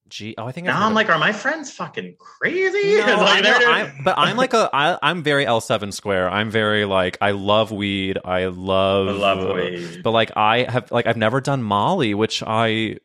[0.10, 0.36] G.
[0.38, 0.68] Oh, I think.
[0.68, 2.98] Now I'm like, are my friends fucking crazy?
[2.98, 6.30] No, Like, know, I'm- but I'm like a I, I'm very L7 square.
[6.30, 8.18] I'm very like I love weed.
[8.26, 10.02] I love I love weed.
[10.04, 12.98] But like I have like I've never done Molly, which I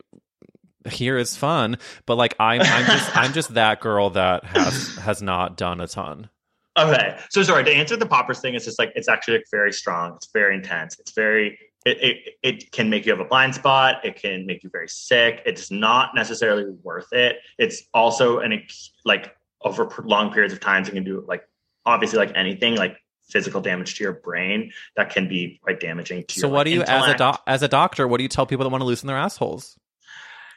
[0.88, 1.79] hear is fun.
[2.07, 5.87] But like I'm I'm just I'm just that girl that has has not done a
[5.87, 6.31] ton.
[6.79, 8.55] Okay, so sorry to answer the poppers thing.
[8.55, 10.14] It's just like it's actually like very strong.
[10.16, 10.99] It's very intense.
[10.99, 14.05] It's very it, it it can make you have a blind spot.
[14.05, 15.42] It can make you very sick.
[15.46, 17.38] It's not necessarily worth it.
[17.59, 18.62] It's also an
[19.05, 21.49] like over long periods of times it can do like
[21.87, 26.35] obviously like anything like physical damage to your brain that can be quite damaging to
[26.35, 28.07] So your So what do you as a doc, as a doctor?
[28.07, 29.79] What do you tell people that want to loosen their assholes?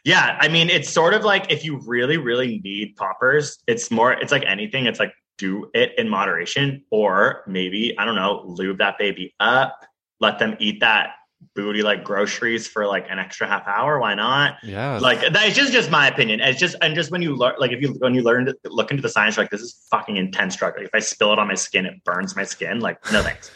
[0.06, 4.14] Yeah, I mean, it's sort of like if you really, really need poppers, it's more,
[4.14, 4.86] it's like anything.
[4.86, 9.86] It's like do it in moderation, or maybe, I don't know, lube that baby up,
[10.20, 11.12] let them eat that
[11.56, 14.00] booty like groceries for like an extra half hour.
[14.00, 14.58] Why not?
[14.64, 16.42] Yeah, Like that's just, just my opinion.
[16.42, 18.92] It's just, and just when you learn, like if you, when you learn to look
[18.92, 20.76] into the science, you're like, this is fucking intense drug.
[20.76, 22.82] Like if I spill it on my skin, it burns my skin.
[22.82, 23.52] Like, no thanks.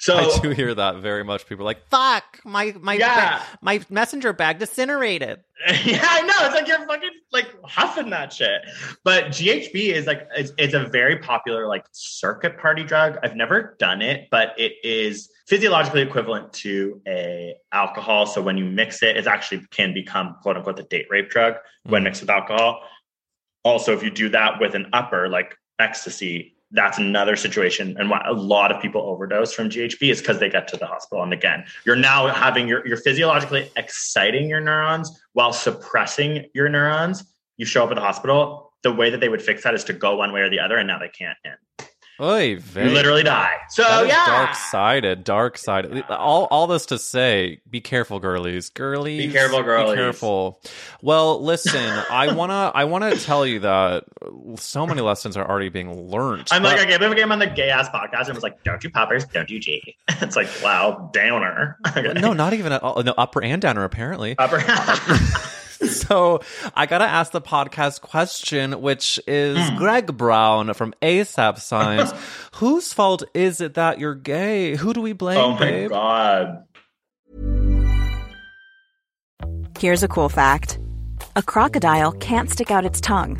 [0.00, 1.46] So I do hear that very much.
[1.46, 3.42] People are like, "Fuck, my my Yeah.
[3.60, 5.40] my messenger bag disintegrated."
[5.84, 6.34] yeah, I know.
[6.46, 8.62] It's like you're fucking like huffing that shit.
[9.04, 13.18] But GHB is like it's, it's a very popular like circuit party drug.
[13.22, 18.24] I've never done it, but it is physiologically equivalent to a alcohol.
[18.24, 21.56] So when you mix it, it actually can become quote unquote the date rape drug
[21.84, 22.04] when Mm.
[22.04, 22.82] mixed with alcohol.
[23.64, 27.96] Also, if you do that with an upper like ecstasy, that's another situation.
[27.98, 30.86] And why a lot of people overdose from GHB is because they get to the
[30.86, 31.22] hospital.
[31.22, 37.24] And again, you're now having your you're physiologically exciting your neurons while suppressing your neurons.
[37.56, 38.72] You show up at the hospital.
[38.82, 40.78] The way that they would fix that is to go one way or the other,
[40.78, 41.36] and now they can't.
[41.44, 41.88] And
[42.20, 43.52] Oy you literally die.
[43.70, 46.04] So yeah, dark sided, dark sided.
[46.10, 49.26] All, all this to say, be careful, girlies, girlies.
[49.26, 49.92] Be careful, girlies.
[49.92, 50.60] Be careful.
[51.02, 51.80] Well, listen,
[52.10, 54.04] I wanna, I wanna tell you that
[54.56, 56.48] so many lessons are already being learned.
[56.50, 58.42] I'm like, but- okay, if I came on the gay ass podcast and it was
[58.42, 61.78] like, "Don't do poppers, don't do G." It's like, wow, downer.
[61.96, 62.12] Okay.
[62.20, 62.94] no, not even at all.
[62.98, 64.36] Oh, no, upper and downer, apparently.
[64.38, 64.58] upper.
[66.08, 66.40] so
[66.74, 69.76] I gotta ask the podcast question, which is Hmm.
[69.76, 72.12] Greg Brown from ASAP Science.
[72.54, 74.76] Whose fault is it that you're gay?
[74.76, 75.90] Who do we blame, oh my babe?
[75.90, 76.64] god.
[79.78, 80.78] Here's a cool fact
[81.36, 83.38] a crocodile can't stick out its tongue.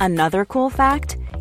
[0.00, 1.16] Another cool fact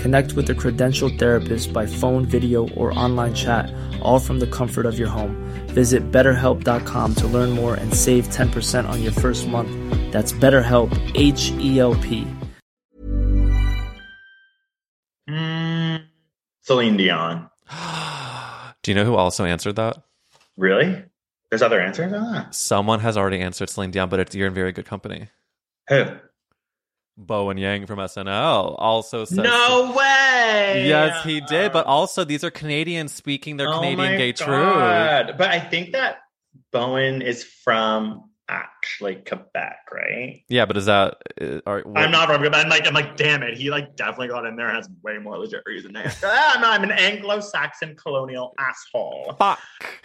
[0.00, 3.70] Connect with a credentialed therapist by phone, video, or online chat,
[4.00, 5.36] all from the comfort of your home.
[5.68, 9.70] Visit betterhelp.com to learn more and save 10% on your first month.
[10.10, 12.26] That's BetterHelp, H E L P.
[15.28, 16.04] Mm,
[16.62, 17.50] Celine Dion.
[18.82, 19.98] Do you know who also answered that?
[20.56, 21.04] Really?
[21.50, 22.54] There's other answers on that.
[22.54, 25.28] Someone has already answered Celine Dion, but it's, you're in very good company.
[25.88, 26.06] Who?
[27.26, 30.84] Bowen Yang from SNL also says No way.
[30.86, 31.72] Yes, he did.
[31.72, 34.48] But also, these are Canadians speaking their Oh Canadian gay truth.
[34.48, 36.18] But I think that
[36.72, 40.42] Bowen is from actually Quebec, right?
[40.48, 41.18] Yeah, but is that?
[41.40, 42.64] uh, Are, what- I'm not from Quebec.
[42.64, 43.56] I'm like, I'm like, damn it.
[43.56, 45.92] He like definitely got in there and has way more legit reason.
[45.92, 49.36] than ah, no, I'm an Anglo-Saxon colonial asshole.
[49.38, 49.60] Fuck.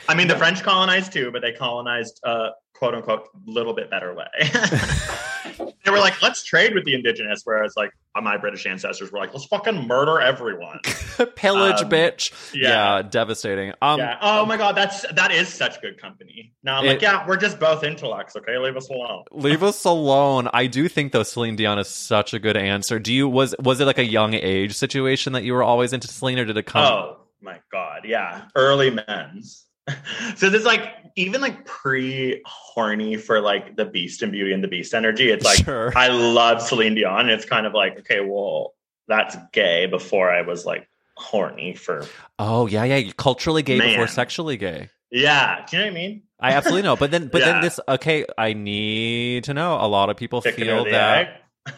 [0.08, 4.14] I mean, the French colonized too, but they colonized, uh, quote unquote, little bit better
[4.14, 4.26] way.
[5.86, 9.34] they were like, let's trade with the indigenous, whereas like my British ancestors were like,
[9.34, 10.80] let's fucking murder everyone.
[11.36, 12.32] Pillage, Um, bitch.
[12.54, 12.98] yeah.
[12.98, 13.02] Yeah.
[13.04, 13.74] devastating.
[13.82, 14.18] Um, yeah.
[14.22, 16.54] Oh my god, that's that is such good company.
[16.64, 18.36] Now I'm It- like, yeah, we're just both intellects.
[18.36, 19.24] Okay, leave us alone.
[19.32, 20.50] Leave us alone.
[20.54, 23.00] I do think though Celine Dion is such a good answer.
[23.00, 26.08] Do you was was it like a young age situation that you were always into
[26.08, 26.84] Celine, or did it come?
[26.84, 29.65] Oh my god, yeah, early men's.
[30.36, 34.68] so this like even like pre horny for like the Beast and Beauty and the
[34.68, 35.30] Beast energy.
[35.30, 35.94] It's like Sure.
[35.96, 37.22] I love Celine Dion.
[37.22, 38.74] And it's kind of like okay, well
[39.08, 42.06] that's gay before I was like horny for
[42.40, 43.12] Oh yeah, yeah.
[43.18, 44.90] Culturally gay before sexually gay.
[45.12, 45.66] yeah.
[45.70, 46.22] Do you know what I mean?
[46.40, 46.96] I absolutely know.
[46.98, 47.80] But then, but then this.
[47.88, 49.76] Okay, I need to know.
[49.80, 51.44] A lot of people Chicken feel that.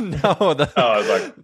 [0.00, 1.34] no, the, Oh, I was like,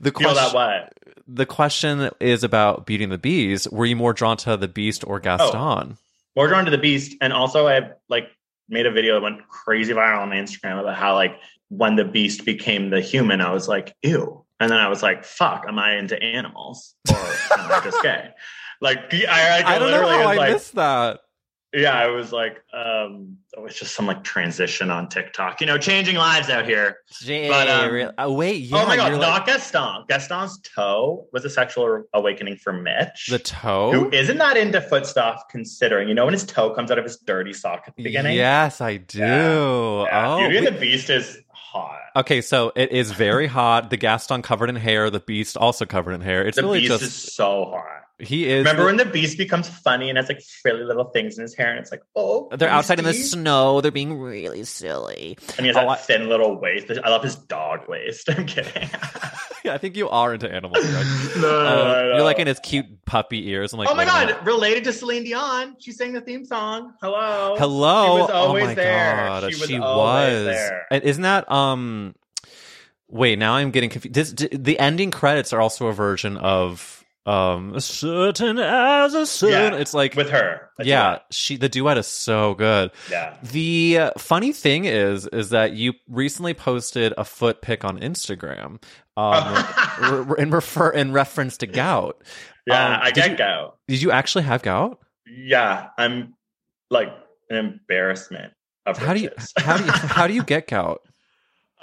[0.00, 0.54] the feel that question.
[0.54, 0.92] what?
[1.32, 3.68] The question is about Beauty and the Bees.
[3.70, 5.96] Were you more drawn to the Beast or oh, Gaston?
[6.36, 8.28] more drawn to the beast and also i've like
[8.68, 12.44] made a video that went crazy viral on instagram about how like when the beast
[12.44, 15.96] became the human i was like ew and then i was like fuck am i
[15.96, 18.30] into animals or am i just gay
[18.80, 21.20] like i, I, I don't know literally how I like missed that.
[21.72, 25.78] Yeah i was like um it was just some like transition on tiktok you know
[25.78, 29.38] changing lives out here But, um, Re- oh, wait, yeah, oh my god you're not
[29.40, 33.92] like- gaston gaston's toe was a sexual awakening for mitch the toe.
[33.92, 37.04] who isn't that into foot stuff considering you know when his toe comes out of
[37.04, 39.18] his dirty sock at the beginning Yes, I do.
[39.18, 41.98] Yeah, Oh, Beauty and we- the Beast is hot.
[42.16, 42.40] okay.
[42.40, 43.90] So it is very hot.
[43.90, 45.08] The Gaston covered in hair.
[45.10, 46.44] The Beast also covered in hair.
[46.44, 48.02] It's the really Beast just is so hot.
[48.20, 48.58] He is.
[48.64, 51.70] Remember when the Beast becomes funny and has like frilly little things in his hair,
[51.70, 53.80] and it's like, oh, they're outside in the snow.
[53.80, 55.36] They're being really silly.
[55.56, 56.90] and he has Oh, that I- thin little waist.
[57.02, 58.28] I love his dog waist.
[58.36, 58.88] I'm kidding.
[59.64, 60.78] yeah, I think you are into animals.
[60.84, 61.06] Greg.
[61.36, 62.14] no, no, Uh, no, no.
[62.16, 63.72] You're like in his cute puppy ears.
[63.72, 65.76] I'm like, oh my god, related to Celine Dion.
[65.78, 66.94] She sang the theme song.
[67.02, 67.56] Hello.
[67.58, 68.04] Hello.
[68.16, 69.16] She was always oh my there.
[69.16, 70.44] god, She was she was.
[70.44, 70.86] there.
[70.90, 72.14] Isn't that um?
[73.08, 74.14] Wait, now I'm getting confused.
[74.14, 79.50] This, d- the ending credits are also a version of um, certain as a sun.
[79.50, 80.70] Yeah, It's like with her.
[80.80, 81.24] yeah, duet.
[81.30, 82.90] she the duet is so good.
[83.10, 83.36] Yeah.
[83.42, 88.82] The uh, funny thing is, is that you recently posted a foot pic on Instagram,
[89.16, 92.22] um, re- in refer in reference to gout.
[92.66, 93.78] Yeah, Um, I get you- gout.
[93.88, 94.98] Did you actually have gout?
[95.26, 96.34] Yeah, I'm
[96.90, 97.08] like
[97.50, 98.52] an embarrassment
[98.86, 101.02] of How do you how do you how do you get gout?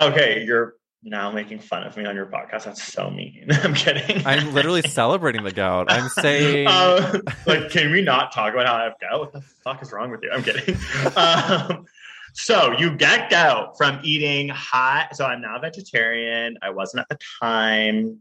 [0.01, 0.73] Okay, you're
[1.03, 2.65] now making fun of me on your podcast.
[2.65, 3.47] That's so mean.
[3.51, 4.25] I'm kidding.
[4.25, 5.91] I'm literally celebrating the gout.
[5.91, 9.19] I'm saying Um, like, can we not talk about how I have gout?
[9.19, 10.31] What the fuck is wrong with you?
[10.31, 10.75] I'm kidding.
[11.15, 11.85] Um,
[12.33, 15.15] so you get gout from eating hot.
[15.15, 16.57] So I'm now vegetarian.
[16.61, 18.19] I wasn't at the time.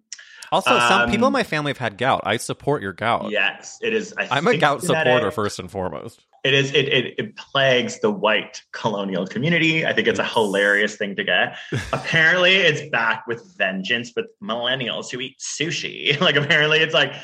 [0.51, 2.23] also some um, people in my family have had gout.
[2.25, 3.31] I support your gout.
[3.31, 4.15] Yes, it is.
[4.17, 5.13] I I'm a gout genetic.
[5.13, 6.25] supporter first and foremost.
[6.47, 6.71] It is.
[6.71, 9.85] It, it it plagues the white colonial community.
[9.85, 11.57] I think it's a hilarious thing to get.
[11.93, 16.21] apparently, it's back with vengeance with millennials who eat sushi.
[16.27, 17.15] Like apparently, it's like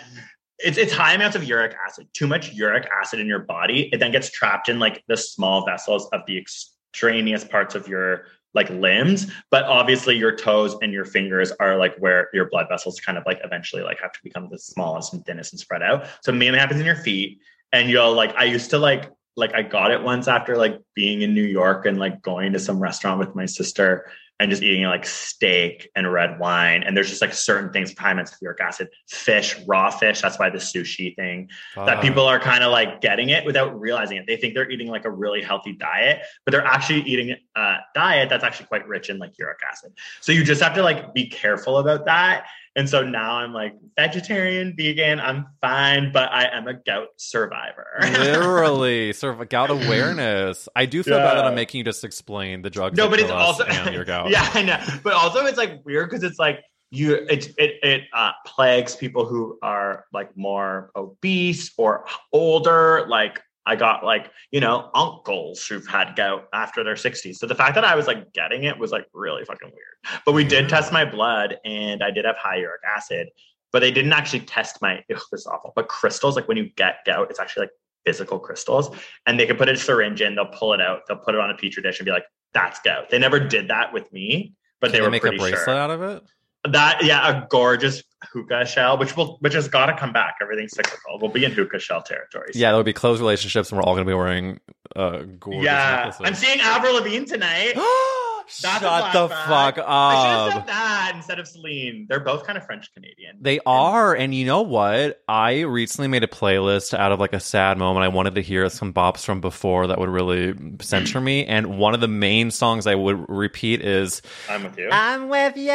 [0.58, 2.08] it's it's high amounts of uric acid.
[2.14, 5.64] Too much uric acid in your body, it then gets trapped in like the small
[5.64, 9.30] vessels of the extraneous parts of your like limbs.
[9.52, 13.24] But obviously, your toes and your fingers are like where your blood vessels kind of
[13.24, 16.06] like eventually like have to become the smallest and thinnest and spread out.
[16.22, 17.38] So mainly happens in your feet
[17.72, 21.22] and you'll like i used to like like i got it once after like being
[21.22, 24.06] in new york and like going to some restaurant with my sister
[24.42, 26.82] and just eating like steak and red wine.
[26.82, 30.20] And there's just like certain things high amounts of acid fish raw fish.
[30.20, 34.16] That's why the sushi thing that people are kind of like getting it without realizing
[34.16, 34.26] it.
[34.26, 38.28] They think they're eating like a really healthy diet but they're actually eating a diet
[38.28, 39.92] that's actually quite rich in like uric acid.
[40.20, 43.74] So you just have to like be careful about that and so now I'm like
[43.96, 47.86] vegetarian, vegan, I'm fine, but I am a gout survivor.
[48.00, 50.68] literally sort of a gout awareness.
[50.74, 52.96] I do feel bad that I'm making you just explain the drugs.
[52.96, 54.30] no, but it's also your gout.
[54.30, 54.78] yeah, I know.
[55.02, 56.60] But also it's like weird because it's like
[56.90, 63.06] you it it it uh, plagues people who are like more obese or older.
[63.06, 67.36] Like I got like you know uncles who've had gout after their 60s.
[67.36, 70.20] So the fact that I was like getting it was like really fucking weird.
[70.26, 73.28] But we did test my blood and I did have high uric acid.
[73.70, 74.98] But they didn't actually test my.
[74.98, 75.72] Ugh, this is awful.
[75.74, 77.70] But crystals, like when you get gout, it's actually like
[78.04, 78.94] physical crystals,
[79.26, 81.50] and they can put a syringe in, they'll pull it out, they'll put it on
[81.50, 84.88] a petri dish and be like, "That's gout." They never did that with me, but
[84.88, 85.70] Can they they were make a bracelet sure.
[85.70, 86.22] out of it?
[86.70, 88.02] That yeah, a gorgeous
[88.32, 90.36] puka shell, which will which has got to come back.
[90.40, 91.18] Everything's cyclical.
[91.20, 92.50] We'll be in puka shell territory.
[92.54, 94.60] Yeah, there'll be close relationships, and we're all going to be wearing
[94.94, 95.96] uh, gorgeous yeah.
[95.96, 96.20] necklaces.
[96.24, 97.74] I'm seeing Avril Lavigne tonight.
[98.48, 98.86] Shut the
[99.28, 99.46] flashback.
[99.46, 100.14] fuck I
[100.44, 102.06] should have said that instead of Celine.
[102.08, 103.36] They're both kind of French Canadian.
[103.40, 105.22] They are, and you know what?
[105.28, 108.04] I recently made a playlist out of like a sad moment.
[108.04, 111.94] I wanted to hear some bops from before that would really center me, and one
[111.94, 114.88] of the main songs I would repeat is I'm with you.
[114.90, 115.70] "I'm with you."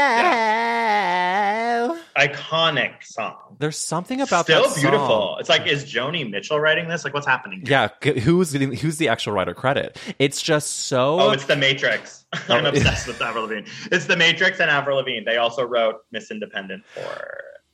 [2.17, 3.35] Iconic song.
[3.59, 4.81] There's something about Still that song.
[4.81, 5.37] beautiful.
[5.39, 7.03] It's like, is Joni Mitchell writing this?
[7.03, 7.63] Like, what's happening?
[7.65, 7.89] here?
[8.03, 9.97] Yeah, who's the, who's the actual writer credit?
[10.19, 11.19] It's just so.
[11.19, 12.25] Oh, it's The Matrix.
[12.49, 12.69] I'm Oh.
[12.69, 13.69] obsessed with Avril Lavigne.
[13.91, 15.23] It's The Matrix and Avril Lavigne.
[15.25, 17.27] They also wrote Miss Independent for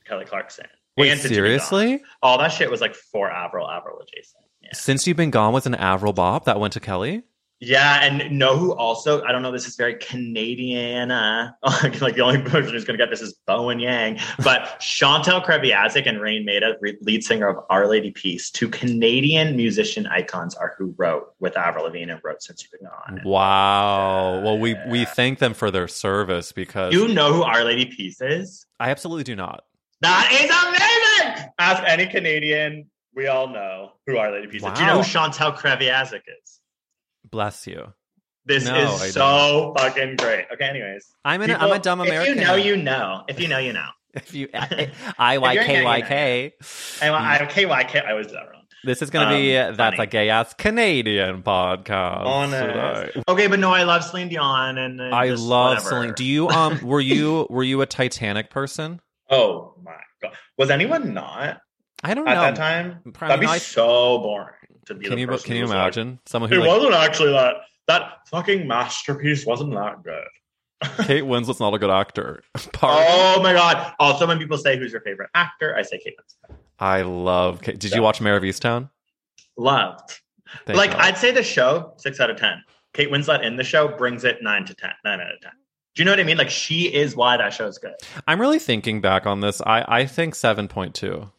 [0.06, 0.66] Kelly Clarkson.
[0.96, 2.02] Wait, seriously?
[2.22, 4.44] All that shit was like for Avril, Avril adjacent.
[4.62, 4.70] Yeah.
[4.72, 7.22] Since you've been gone with an Avril Bop that went to Kelly.
[7.64, 9.22] Yeah, and know who also?
[9.24, 9.50] I don't know.
[9.50, 11.10] This is very Canadian.
[11.10, 11.52] Uh,
[12.00, 16.06] like the only person who's going to get this is Bowen Yang, but Chantal Kreviazuk
[16.06, 20.94] and Raine Maida, lead singer of Our Lady Peace, two Canadian musician icons, are who
[20.98, 24.42] wrote with Avril Lavigne and wrote "Since You've Been Gone." Wow.
[24.42, 28.20] Well, we we thank them for their service because You know who Our Lady Peace
[28.20, 28.66] is?
[28.78, 29.64] I absolutely do not.
[30.02, 30.50] That is
[31.30, 31.50] amazing.
[31.58, 32.90] Ask any Canadian.
[33.14, 34.72] We all know who Our Lady Peace is.
[34.72, 36.60] Do you know who Chantal Kreviazuk is?
[37.34, 37.92] Bless you.
[38.46, 40.44] This No, I is so fucking great.
[40.52, 41.04] Okay, anyways.
[41.24, 42.34] I'm an, I'm a dumb American.
[42.34, 43.24] If you know, you know.
[43.26, 43.88] If you know, you know.
[44.14, 44.48] If you
[45.18, 46.52] I Y K Y K.
[47.02, 48.62] I, I, KYK, I always do that wrong.
[48.84, 50.06] This is going to be Um, that's funny.
[50.06, 52.24] a gay ass Canadian podcast.
[52.24, 52.62] Honest.
[53.14, 53.22] today.
[53.26, 55.88] Okay, but no, I love Celine Dion and, and I love whatever.
[55.88, 56.12] Celine.
[56.14, 59.00] Do you um were you were you a Titanic person?
[59.28, 61.60] Oh my god, was anyone not
[62.04, 62.44] I don't at know.
[62.44, 63.00] At that time?
[63.14, 63.60] Probably That'd be not.
[63.62, 64.54] so boring
[64.86, 65.08] to be.
[65.08, 67.56] Can you can you who's like, imagine someone it who like wasn't actually that.
[67.86, 70.24] That fucking masterpiece wasn't that good.
[71.06, 72.42] Kate Winslet's not a good actor.
[72.72, 73.06] Pardon?
[73.08, 73.94] Oh my god!
[73.98, 76.56] Also, when people say who's your favorite actor, I say Kate Winslet.
[76.78, 77.62] I love.
[77.62, 77.78] Kate.
[77.78, 78.90] Did you watch Mare of Easttown?
[79.56, 80.20] Loved.
[80.66, 81.00] Thank like God.
[81.00, 82.62] I'd say the show six out of ten.
[82.92, 85.52] Kate Winslet in the show brings it nine to ten, nine out of ten.
[85.94, 86.38] Do you know what I mean?
[86.38, 87.94] Like she is why that show's good.
[88.26, 89.60] I'm really thinking back on this.
[89.62, 91.30] I I think seven point two.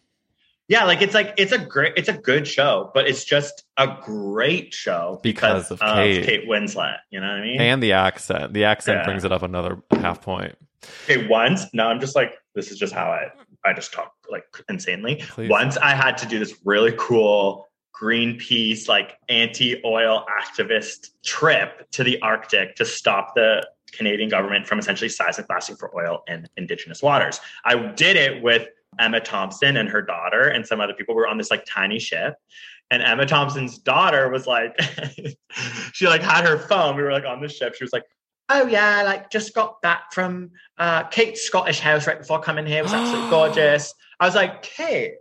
[0.67, 3.97] Yeah, like it's like it's a great, it's a good show, but it's just a
[4.01, 6.25] great show Because because, of of, Kate.
[6.25, 6.47] Kate.
[6.49, 6.97] Winslet.
[7.11, 7.61] You know what I mean?
[7.61, 8.53] And the accent.
[8.53, 9.05] The accent Yeah.
[9.05, 10.55] brings it up another half point.
[11.03, 13.29] okay, once no, I'm just like this is just how I
[13.63, 15.17] I just talk like insanely.
[15.29, 15.49] Please.
[15.49, 17.67] Once I had to do this really cool
[18.01, 25.07] Greenpeace like anti-oil activist trip to the Arctic to stop the Canadian government from essentially
[25.09, 27.39] seismic blasting for oil in indigenous waters.
[27.63, 28.67] I did it with
[28.99, 31.15] Emma Thompson and her daughter and some other people.
[31.15, 32.35] Were on this like tiny ship.
[32.91, 34.79] And Emma Thompson's daughter was like,
[35.93, 36.95] she like had her phone.
[36.95, 37.75] We were like on the ship.
[37.75, 38.03] She was like,
[38.49, 42.79] oh yeah, like just got back from uh, Kate's Scottish house right before coming here.
[42.79, 43.93] It was absolutely gorgeous.
[44.19, 45.15] I was like, Kate,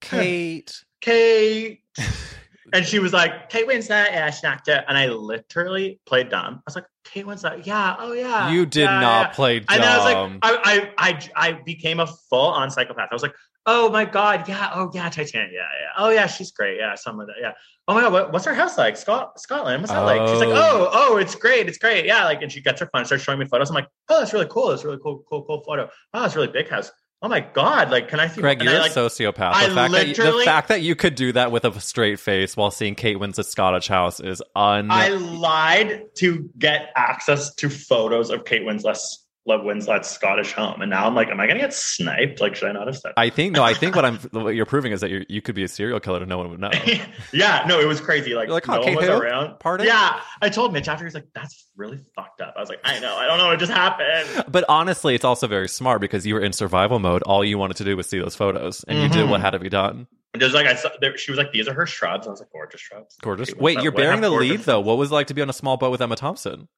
[0.00, 0.72] Kate.
[1.00, 1.82] Kate.
[2.72, 4.84] and she was like, Kate Winslet, yeah, she's an actor.
[4.88, 6.56] And I literally played dumb.
[6.56, 8.50] I was like, Kate Winslet, yeah, oh yeah.
[8.50, 9.66] You did yeah, not yeah." play dumb.
[9.70, 13.08] And I was like, I, I, I, I became a full on psychopath.
[13.10, 13.34] I was like,
[13.66, 15.88] oh my God, yeah, oh yeah, Titanic, yeah, yeah.
[15.98, 16.78] Oh yeah, she's great.
[16.78, 17.52] Yeah, some of that, yeah.
[17.86, 18.96] Oh my God, what, what's her house like?
[18.96, 20.26] Scot- Scotland, what's that like?
[20.28, 20.90] She's like, Oh.
[20.92, 22.04] oh, oh, it's great, it's great.
[22.04, 23.70] Yeah, like, and she gets her phone, starts showing me photos.
[23.70, 24.68] I'm like, oh, that's really cool.
[24.68, 25.88] That's really cool, cool, cool photo.
[26.14, 26.90] Oh, it's a really big house.
[27.20, 28.40] Oh my God, like, can I see?
[28.40, 29.52] Greg, you're I, like, a sociopath.
[29.52, 32.20] I The fact, that you, the fact that you could do that with a straight
[32.20, 34.88] face while seeing Kate Winslet's Scottish house is un.
[34.90, 40.90] I lied to get access to photos of Kate Winslet's Love Winslet's Scottish home, and
[40.90, 42.38] now I'm like, am I gonna get sniped?
[42.40, 43.14] Like, should I not have said?
[43.16, 43.64] I think no.
[43.64, 45.98] I think what I'm what you're proving is that you you could be a serial
[46.00, 46.70] killer and no one would know.
[47.32, 48.34] yeah, no, it was crazy.
[48.34, 49.12] Like, You're like, no "Huh, one Kate was who?
[49.12, 49.58] around.
[49.58, 49.86] Pardon?
[49.86, 52.98] Yeah, I told Mitch after he's like, "That's really fucked up." I was like, "I
[53.00, 56.34] know, I don't know, it just happened." But honestly, it's also very smart because you
[56.34, 57.22] were in survival mode.
[57.22, 59.30] All you wanted to do was see those photos, and you did Mhm.
[59.30, 60.06] what had to be done.
[60.34, 62.40] And Just like I saw, there, she was like, "These are her shrubs." I was
[62.40, 63.54] like, "Gorgeous shrubs." Gorgeous.
[63.54, 64.80] Wait, you're bearing the lead though.
[64.80, 66.68] What was it like to be on a small boat with Emma Thompson?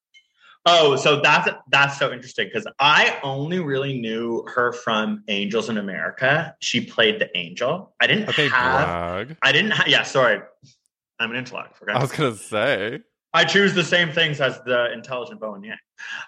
[0.66, 5.78] Oh, so that's that's so interesting because I only really knew her from Angels in
[5.78, 6.54] America.
[6.60, 7.94] She played the angel.
[8.00, 9.26] I didn't Okay, have.
[9.26, 9.36] brag.
[9.42, 9.70] I didn't.
[9.72, 10.40] Ha- yeah, sorry.
[11.18, 11.76] I'm an intellect.
[11.82, 11.92] Okay?
[11.92, 13.00] I was gonna say.
[13.32, 15.78] I choose the same things as the intelligent Bowen Yang.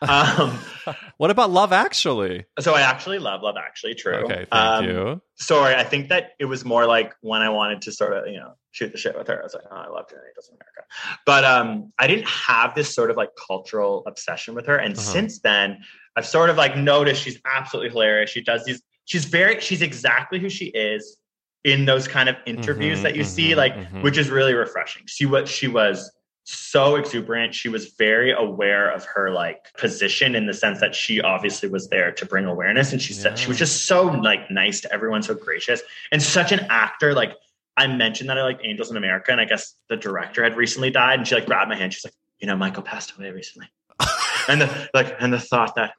[0.02, 0.58] Um,
[1.16, 2.44] What about Love Actually?
[2.60, 3.94] so I actually love Love Actually.
[3.96, 4.14] True.
[4.18, 5.22] Okay, thank Um, you.
[5.36, 8.38] Sorry, I think that it was more like when I wanted to sort of, you
[8.38, 9.38] know, shoot the shit with her.
[9.40, 10.82] I was like, oh, I love Angels in America.
[11.24, 14.76] But um, I didn't have this sort of like cultural obsession with her.
[14.76, 15.12] And Uh-huh.
[15.12, 15.78] since then,
[16.16, 18.30] I've sort of like noticed she's absolutely hilarious.
[18.30, 21.18] She does these, she's very, she's exactly who she is
[21.64, 24.02] in those kind of interviews Mhm, that you see, mhm, like mhm.
[24.02, 25.04] which is really refreshing.
[25.06, 26.10] She was she was
[26.44, 27.54] so exuberant.
[27.54, 31.88] She was very aware of her like position in the sense that she obviously was
[31.88, 32.92] there to bring awareness.
[32.92, 36.50] And she said she was just so like nice to everyone, so gracious, and such
[36.50, 37.14] an actor.
[37.14, 37.36] Like
[37.76, 40.90] I mentioned that I like Angels in America, and I guess the director had recently
[40.90, 41.92] died, and she like grabbed my hand.
[41.94, 43.68] She's like, you know, Michael passed away recently,
[44.48, 45.92] and the like, and the thought that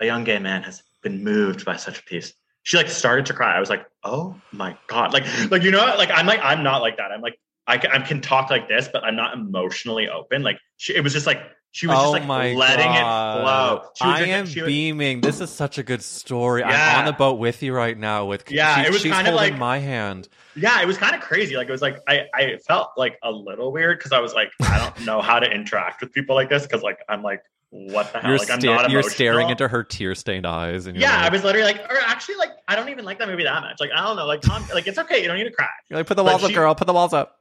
[0.00, 2.32] a young gay man has been moved by such a piece.
[2.62, 3.56] She like started to cry.
[3.56, 6.82] I was like, oh my god, like like you know, like I'm like I'm not
[6.82, 7.12] like that.
[7.12, 10.42] I'm like I can, I can talk like this, but I'm not emotionally open.
[10.42, 11.40] Like she, it was just like
[11.72, 13.38] she was oh just like my letting God.
[13.38, 13.90] it flow.
[13.96, 15.20] She was I am she was- beaming.
[15.20, 16.62] This is such a good story.
[16.64, 18.24] I'm on the boat with you right now.
[18.26, 20.28] With Yeah, she- it was she's kind of holding like- my hand.
[20.54, 21.56] yeah, it was kind of crazy.
[21.56, 24.50] Like it was like I I felt like a little weird because I was like
[24.62, 28.10] I don't know how to interact with people like this because like I'm like what
[28.12, 31.02] the hell You're, like I'm not you're staring into her tear stained eyes, and you're
[31.02, 33.42] yeah, like, I was literally like, or actually, like, I don't even like that movie
[33.42, 33.80] that much.
[33.80, 35.66] Like, I don't know, like, Tom, like, it's okay, you don't need to cry.
[35.90, 36.74] you're like, put the but walls up, she- girl.
[36.76, 37.36] Put the walls up.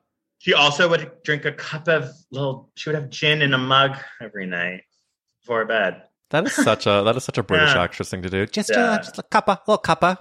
[0.46, 2.70] She also would drink a cup of little.
[2.76, 4.84] She would have gin in a mug every night
[5.42, 6.04] before bed.
[6.30, 7.82] That is such a that is such a British Yeah.
[7.82, 8.46] actress thing to do.
[8.46, 8.92] Just, Yeah.
[8.92, 10.20] uh, just a cuppa, little cuppa.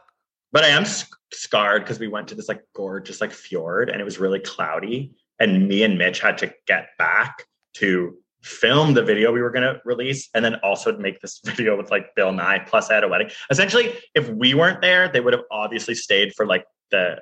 [0.51, 4.01] But I am sc- scarred because we went to this like gorgeous like fjord and
[4.01, 7.45] it was really cloudy, and me and Mitch had to get back
[7.75, 11.77] to film the video we were going to release and then also make this video
[11.77, 13.31] with like Bill Nye plus I had a wedding.
[13.51, 17.21] Essentially, if we weren't there, they would have obviously stayed for like the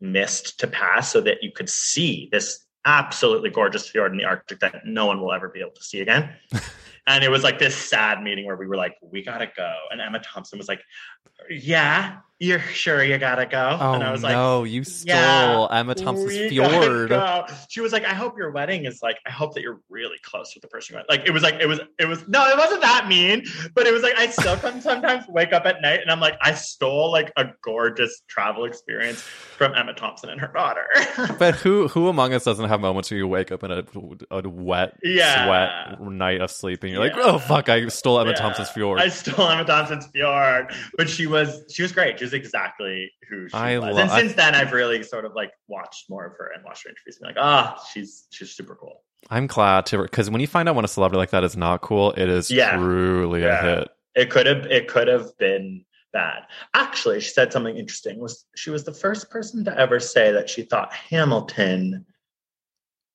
[0.00, 4.60] mist to pass so that you could see this absolutely gorgeous fjord in the Arctic
[4.60, 6.30] that no one will ever be able to see again.
[7.06, 9.72] and it was like this sad meeting where we were like, we gotta go.
[9.90, 10.82] And Emma Thompson was like,
[11.50, 13.78] Yeah, you're sure you gotta go.
[13.80, 17.08] Oh and I was like, no, you stole yeah, Emma Thompson's fjord.
[17.08, 17.46] go.
[17.70, 20.52] She was like, I hope your wedding is like, I hope that you're really close
[20.54, 21.08] with the person you want.
[21.08, 23.92] Like, it was like, it was, it was, no, it wasn't that mean, but it
[23.94, 27.10] was like, I still come sometimes wake up at night and I'm like, I stole
[27.10, 30.84] like a gorgeous travel experience from Emma Thompson and her daughter.
[31.38, 33.82] But who who among us doesn't have moments where you wake up in a,
[34.30, 35.46] a wet, Yeah.
[35.46, 36.95] sweat night of sleeping?
[36.96, 38.36] You're like, oh fuck, I stole Emma Yeah.
[38.36, 39.00] Thompson's fjord.
[39.00, 42.18] I stole Emma Thompson's fjord, but she was she was great.
[42.18, 43.94] She was exactly who she I was.
[43.94, 46.84] lo- and since then, I've really sort of like watched more of her and watched
[46.84, 47.18] her interviews.
[47.20, 49.02] And be like, ah, she's she's super cool.
[49.30, 51.80] I'm glad to because when you find out when a celebrity like that is not
[51.80, 52.76] cool, it is Yeah.
[52.76, 53.60] truly Yeah.
[53.60, 53.88] a hit.
[54.14, 56.44] It could have it could have been bad.
[56.74, 58.18] Actually, she said something interesting.
[58.18, 62.06] Was she was the first person to ever say that she thought Hamilton.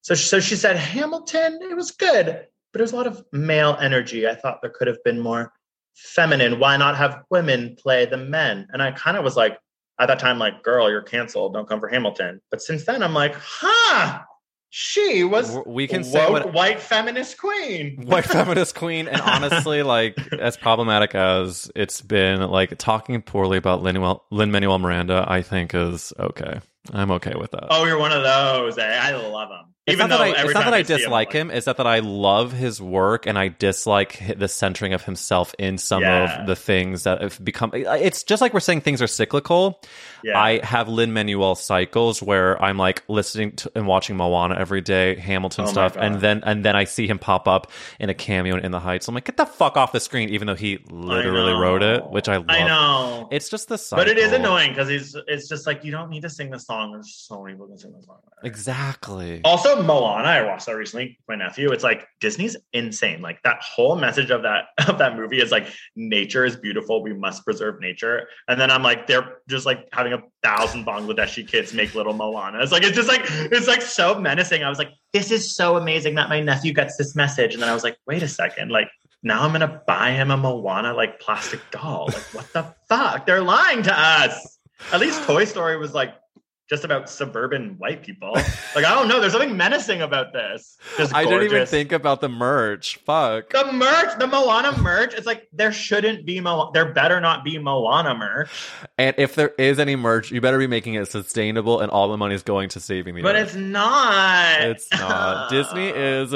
[0.01, 1.59] So so she said Hamilton.
[1.61, 4.27] It was good, but it was a lot of male energy.
[4.27, 5.51] I thought there could have been more
[5.95, 6.59] feminine.
[6.59, 8.67] Why not have women play the men?
[8.71, 9.57] And I kind of was like,
[9.99, 11.53] at that time, like, girl, you're canceled.
[11.53, 12.41] Don't come for Hamilton.
[12.49, 14.21] But since then, I'm like, huh.
[14.73, 18.01] She was We can say what white feminist queen.
[18.05, 23.83] white feminist queen and honestly like as problematic as it's been like talking poorly about
[23.83, 26.61] lin manuel miranda i think is okay
[26.93, 28.77] i'm okay with that Oh, you're one of those.
[28.77, 28.97] Eh?
[28.97, 29.73] I love him.
[29.91, 31.51] It's Even not though that I, it's not that I I'm dislike like, him.
[31.51, 35.77] It's not that I love his work and I dislike the centering of himself in
[35.77, 36.41] some Yeah.
[36.41, 37.71] of the things that have become.
[37.73, 39.81] It's just like we're saying things are cyclical.
[40.23, 40.39] Yeah.
[40.39, 45.15] I have Lin Manuel cycles where I'm like listening to and watching Moana every day,
[45.15, 48.55] Hamilton Oh stuff, and then and then I see him pop up in a cameo
[48.57, 49.07] in, in the Heights.
[49.07, 52.29] I'm like, get the fuck off the screen, even though he literally wrote it, which
[52.29, 52.45] I love.
[52.49, 53.27] I know.
[53.31, 54.03] It's just the cycle.
[54.05, 55.15] but it is annoying because he's.
[55.27, 56.91] It's just like you don't need to sing the song.
[56.91, 58.17] There's so many people can sing the song.
[58.43, 59.41] Exactly.
[59.43, 60.27] Also, Moana.
[60.27, 61.17] I watched that recently.
[61.27, 61.71] with My nephew.
[61.71, 63.21] It's like Disney's insane.
[63.21, 67.01] Like that whole message of that of that movie is like nature is beautiful.
[67.03, 68.27] We must preserve nature.
[68.47, 72.61] And then I'm like, they're just like having a thousand Bangladeshi kids make little Moana.
[72.61, 74.63] It's like it's just like it's like so menacing.
[74.63, 77.53] I was like, this is so amazing that my nephew gets this message.
[77.53, 78.89] And then I was like, wait a second, like.
[79.23, 82.05] Now I'm gonna buy him a Moana like plastic doll.
[82.07, 83.27] Like what the fuck?
[83.27, 84.57] They're lying to us.
[84.91, 86.15] At least Toy Story was like
[86.71, 88.31] just about suburban white people.
[88.31, 89.19] Like I don't know.
[89.19, 90.77] There's something menacing about this.
[90.97, 92.95] Just I didn't even think about the merch.
[93.05, 93.49] Fuck.
[93.49, 95.13] the merch, the Moana merch.
[95.13, 96.71] It's like there shouldn't be Mo.
[96.73, 98.49] There better not be Moana merch.
[98.97, 102.15] And if there is any merch, you better be making it sustainable, and all the
[102.17, 103.47] money is going to saving the But earth.
[103.47, 104.61] it's not.
[104.61, 105.49] It's not.
[105.51, 106.33] Disney is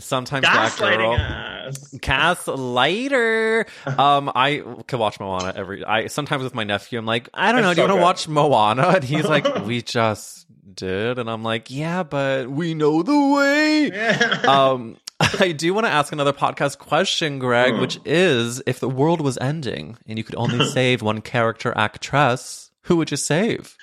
[0.00, 1.12] sometimes that girl.
[1.12, 1.98] us.
[2.02, 3.66] Cass later.
[3.86, 5.84] Um, I could watch Moana every.
[5.84, 7.74] I sometimes with my nephew, I'm like, I don't It's know.
[7.74, 8.88] Do you want to watch Moana?
[8.96, 13.90] And he's like, we just did, and I'm like, yeah, but we know the way.
[14.48, 14.96] um,
[15.38, 17.80] I do want to ask another podcast question, Greg, Hmm.
[17.80, 22.70] which is: if the world was ending and you could only save one character actress,
[22.84, 23.76] who would you save?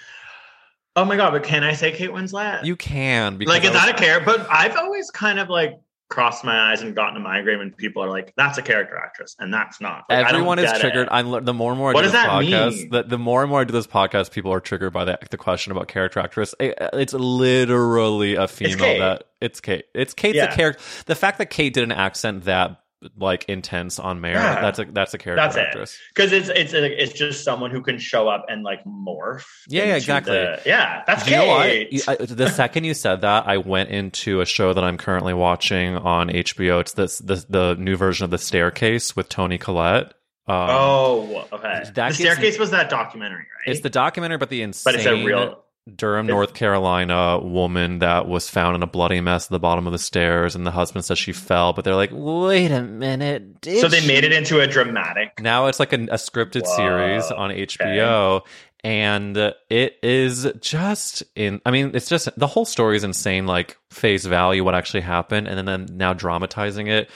[0.96, 1.30] oh my god!
[1.32, 2.66] But can I say Kate Winslet?
[2.66, 4.20] You can because like I is that a care?
[4.20, 8.04] But I've always kind of like crossed my eyes and gotten a migraine when people
[8.04, 10.06] are like, "That's a character actress," and that's not.
[10.10, 11.08] Like, Everyone is triggered.
[11.08, 11.10] it.
[11.12, 12.90] I'm the more and more I What do does this that podcast, mean?
[12.92, 15.38] the, the more and more I do this podcast, people are triggered by the, the
[15.38, 16.56] question about character actress.
[16.60, 19.00] It- it's literally a female Kate.
[19.00, 19.86] that it's Kate.
[19.94, 20.54] It's Kate's Yeah.
[20.54, 20.82] a character.
[21.08, 22.80] The fact that Kate did an accent that
[23.16, 24.62] like intense on Mare, Yeah.
[24.62, 25.68] that's a that's a character That's it.
[25.68, 26.00] actress.
[26.16, 29.44] because it's it's it's just someone who can show up and like morph.
[29.68, 30.34] Yeah, yeah, exactly.
[30.34, 31.52] the- yeah, that's Do you know?
[31.52, 31.88] I-
[32.20, 36.30] the second you said that, I went into a show that I'm currently watching on
[36.30, 36.80] HBO.
[36.82, 40.14] It's this the the new version of The Staircase with Toni Collette.
[40.50, 41.84] Um, oh, okay.
[41.94, 43.72] that the staircase was that documentary, right?
[43.74, 45.62] It's the documentary but the insane but it's a real.
[45.96, 49.94] Durham, North Carolina woman that was found in a bloody mess at the bottom of
[49.94, 53.88] the stairs, and the husband says she fell, but they're like, "Wait a minute!" So
[53.88, 55.40] they she?" made it into a dramatic.
[55.40, 58.42] Now it's like a, a scripted Whoa, series on HBO,
[58.84, 61.62] and it is just in.
[61.66, 63.46] I mean, it's just the whole story is insane.
[63.46, 67.10] Like face value, what actually happened, and then, then now dramatizing it.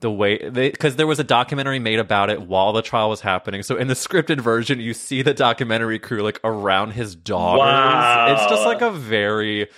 [0.00, 3.20] The way they, because there was a documentary made about it while the trial was
[3.20, 3.62] happening.
[3.62, 7.60] So in the scripted version, you see the documentary crew like around his daughters.
[7.60, 8.32] Wow.
[8.32, 9.68] It's just like a very,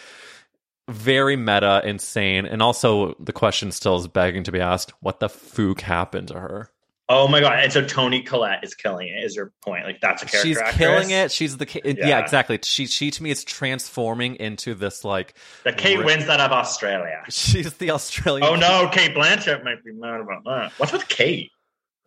[0.88, 5.28] very meta, insane, and also the question still is begging to be asked: What the
[5.28, 6.70] fook happened to her?
[7.14, 7.58] Oh my god!
[7.58, 9.22] And so Toni Collette is killing it.
[9.22, 9.84] Is your point?
[9.84, 10.48] Like that's a character.
[10.48, 10.76] she's actress?
[10.78, 11.30] killing it.
[11.30, 11.94] She's the ca- yeah.
[11.98, 12.18] Yeah.
[12.20, 12.58] exactly.
[12.62, 15.34] She she to me is transforming into this like
[15.64, 17.22] The Kate Winslet of Australia.
[17.28, 18.48] she's the Australian.
[18.48, 20.72] Oh no, Cate Blanchett might be mad about that.
[20.78, 21.50] What's with Kate?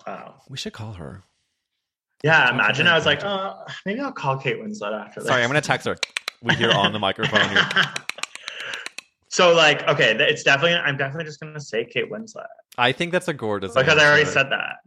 [0.07, 0.41] Wow.
[0.49, 1.23] we should call her.
[2.23, 3.53] Yeah, imagine I was like, uh,
[3.85, 5.29] maybe I'll call Kate Winslet after this.
[5.29, 5.97] Sorry, I'm gonna text her.
[6.41, 7.63] We hear on the microphone here.
[9.29, 10.73] so like, okay, it's definitely.
[10.77, 12.47] I'm definitely just gonna say Kate Winslet
[12.77, 14.77] I think that's a gorgeous because I already said that.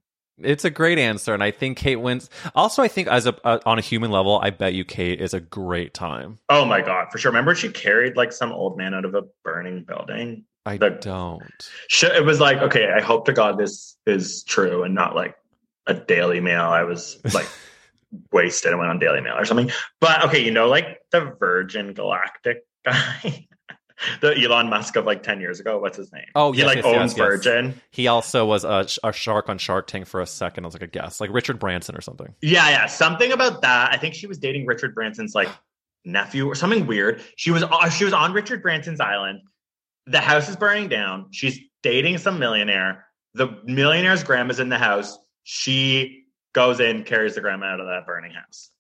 [0.41, 2.31] It's a great answer, and I think Kate wins.
[2.55, 5.35] Also, I think as a uh, on a human level, I bet you Kate is
[5.35, 6.39] a great time.
[6.49, 7.31] Oh my god, for sure.
[7.33, 10.45] Remember she carried like some old man out of a burning building.
[10.67, 11.71] I The- don't.
[11.89, 15.35] Sh- It was like, okay, I hope to God this is true and not like
[15.87, 16.63] a Daily Mail.
[16.67, 17.49] I was like
[18.33, 19.71] wasted and went on Daily Mail or something.
[20.01, 23.48] But okay, you know, like the Virgin Galactic guy,
[24.21, 25.79] the Elon Musk of like ten years ago.
[25.79, 26.27] What's his name?
[26.35, 27.19] Oh, he yes, like yes, owns yes.
[27.19, 27.81] Virgin.
[27.91, 30.65] He also was a, a shark on Shark Tank for a second.
[30.65, 32.35] I was like a guess, like Richard Branson or something.
[32.41, 33.93] Yeah, yeah, something about that.
[33.93, 35.49] I think she was dating Richard Branson's like
[36.05, 37.23] nephew or something weird.
[37.37, 39.41] She was uh, she was on Richard Branson's island.
[40.07, 41.29] The house is burning down.
[41.33, 43.07] She's dating some millionaire.
[43.35, 45.19] The millionaire's grandma's in the house.
[45.45, 46.25] She
[46.55, 48.71] goes in, carries the grandma out of that burning house.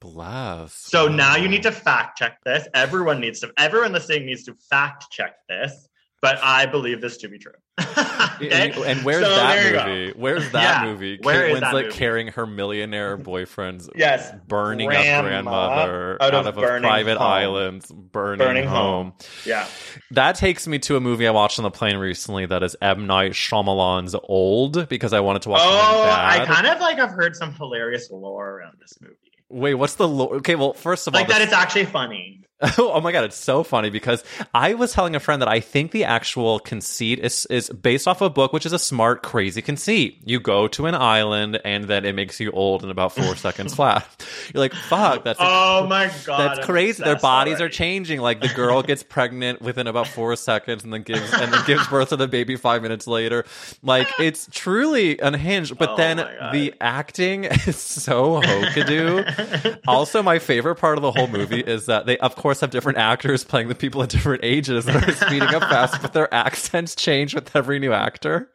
[0.00, 0.74] Bless.
[0.74, 2.66] So now you need to fact check this.
[2.74, 3.52] Everyone needs to.
[3.58, 5.88] Everyone listening needs to fact check this.
[6.20, 7.52] But I believe this to be true.
[8.40, 8.70] Okay?
[8.86, 10.12] And, where's So that movie?
[10.16, 11.18] Where's that Yeah, movie?
[11.22, 11.96] where Kate is that Winslet movie?
[11.96, 17.18] carrying her millionaire boyfriend's Yes, burning grandma up grandmother out out, of of, a private
[17.18, 17.26] home.
[17.26, 19.10] island, burning, Burning home.
[19.10, 19.12] home.
[19.44, 19.66] Yeah.
[20.12, 23.06] That takes me to a movie I watched on the plane recently that is M
[23.08, 27.34] Night Shyamalan's Old because I wanted to watch Oh, I kind of like I've heard
[27.34, 29.14] some hilarious lore around this movie.
[29.50, 30.54] Wait, what's the lo- okay?
[30.54, 32.42] Well, first of all, Like that it's actually funny.
[32.78, 35.92] oh my god, it's so funny because I was telling a friend that I think
[35.92, 40.18] the actual conceit is is based off a book, which is a smart, crazy conceit.
[40.24, 43.74] You go to an island and then it makes you old in about four seconds
[43.74, 44.04] flat.
[44.52, 46.38] You're like, fuck, that's oh a- Oh my god.
[46.40, 47.04] that's I'm crazy.
[47.04, 48.20] Their bodies are changing.
[48.20, 51.86] Like the girl gets pregnant within about four seconds, and then gives and then gives
[51.86, 53.44] birth to the baby five minutes later.
[53.84, 55.78] Like it's truly unhinged.
[55.78, 56.16] But Oh then
[56.52, 59.78] the acting is so hokadoo.
[59.86, 62.98] also, my favorite part of the whole movie is that they, of course, have different
[62.98, 66.94] actors playing the people at different ages that are speeding up fast, but their accents
[66.94, 68.50] change with every new actor.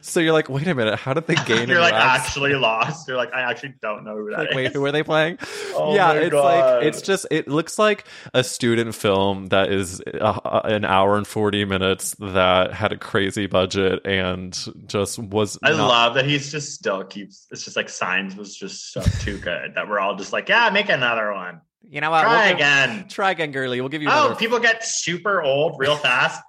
[0.00, 1.68] So you're like, wait a minute, how did they gain?
[1.68, 2.24] a You're like accent?
[2.26, 3.06] actually lost.
[3.06, 4.46] You're like, I actually don't know who that is.
[4.46, 5.38] like, wait, who are they playing?
[5.74, 6.44] Oh yeah, it's God.
[6.44, 8.04] like it's just it looks like
[8.34, 12.98] a student film that is uh, uh, an hour and forty minutes that had a
[12.98, 14.54] crazy budget and
[14.86, 15.58] just was.
[15.62, 17.46] I not- love that he's just still keeps.
[17.50, 20.68] It's just like Signs was just so too good that we're all just like, yeah,
[20.70, 21.62] make another one.
[21.88, 22.22] You know what?
[22.22, 23.08] Try We'll give- again.
[23.10, 23.80] Try again, girly.
[23.80, 24.34] We'll give you Oh, another.
[24.36, 26.42] people get super old real fast.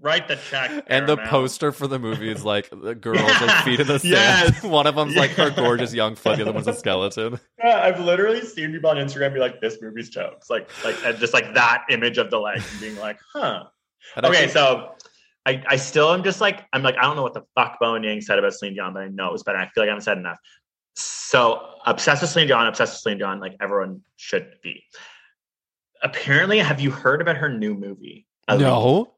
[0.00, 0.84] Write the check.
[0.88, 3.38] and the poster for the movie is like the girls Yeah.
[3.44, 4.54] like feet in the sand.
[4.54, 4.62] Yes.
[4.62, 6.36] One of them's like her gorgeous young foot.
[6.36, 7.40] The other one's a skeleton.
[7.58, 11.18] Yeah, I've literally seen people on Instagram be like, "This movie's jokes," like, like, and
[11.18, 13.64] just like that image of the leg and being like, "Huh."
[14.16, 14.92] Okay, think- so
[15.46, 18.04] I, I still am just like, I'm like, I don't know what the fuck Bowen
[18.04, 19.58] Yang said about Celine Dion, but I know it was better.
[19.58, 20.38] I feel like I haven't said enough.
[20.98, 24.82] So obsessed with Celine Dion, obsessed with Celine Dion, like everyone should be.
[26.02, 28.26] Apparently, have you heard about her new movie?
[28.48, 28.62] Elite?
[28.62, 29.14] no.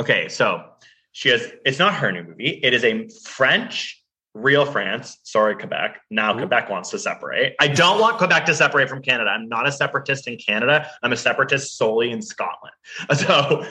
[0.00, 0.64] Okay, so
[1.12, 1.50] she has.
[1.64, 2.60] It's not her new movie.
[2.62, 4.02] It is a French,
[4.34, 5.18] real France.
[5.22, 6.00] Sorry, Quebec.
[6.10, 7.54] Now Quebec wants to separate.
[7.60, 9.30] I don't want Quebec to separate from Canada.
[9.30, 10.90] I'm not a separatist in Canada.
[11.02, 12.74] I'm a separatist solely in Scotland.
[13.14, 13.66] So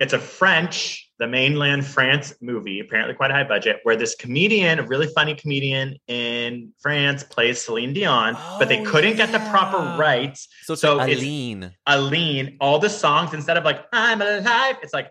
[0.00, 4.78] it's a French the mainland France movie, apparently quite a high budget, where this comedian,
[4.78, 9.38] a really funny comedian in France, plays Celine Dion, but they Oh, couldn't get the
[9.50, 10.48] proper rights.
[10.64, 11.74] So So like it's- Aline.
[11.86, 15.10] Aline, all the songs instead of like I'm alive, it's like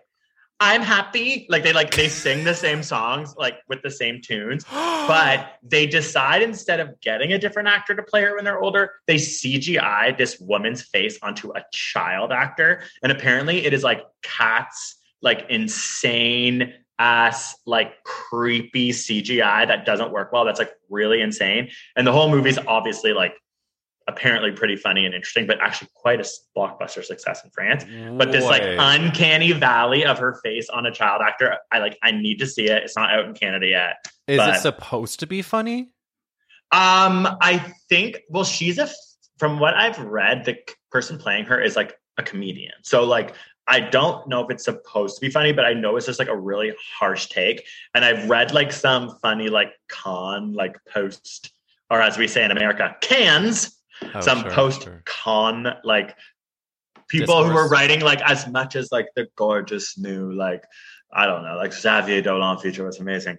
[0.58, 1.46] I'm happy.
[1.50, 5.86] Like they like they sing the same songs like with the same tunes, but they
[5.86, 10.16] decide instead of getting a different actor to play her when they're older, they CGI
[10.16, 16.74] this woman's face onto a child actor, and apparently it is like cats like insane
[16.98, 20.44] ass like creepy CGI that doesn't work well.
[20.44, 23.34] That's like really insane, and the whole movie's obviously like
[24.08, 27.84] apparently pretty funny and interesting, but actually quite a blockbuster success in France.
[28.16, 31.98] But this like uncanny valley of her face on a child actor, I like.
[32.02, 32.84] I need to see it.
[32.84, 33.96] It's not out in Canada yet.
[34.26, 35.90] is but- it supposed to be funny?
[36.72, 38.18] Um, I think.
[38.28, 38.88] Well, she's a
[39.38, 40.56] From what I've read, the
[40.90, 42.74] person playing her is like a comedian.
[42.82, 43.34] So like.
[43.68, 46.28] I don't know if it's supposed to be funny, but I know it's just like
[46.28, 47.66] a really harsh take.
[47.94, 51.52] And I've read like some funny like con like post,
[51.90, 53.76] or as we say in America, cans
[54.14, 55.02] Oh, some sure, post sure.
[55.06, 56.16] con like
[57.08, 60.64] people who were writing like as much as like the gorgeous new like
[61.12, 63.38] I don't know like Xavier Dolan feature was amazing.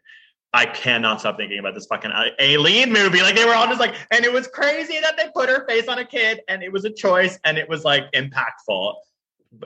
[0.53, 3.21] I cannot stop thinking about this fucking Aline movie.
[3.21, 5.88] Like they were all just like, and it was crazy that they put her face
[5.88, 8.95] on a kid, and it was a choice, and it was like impactful,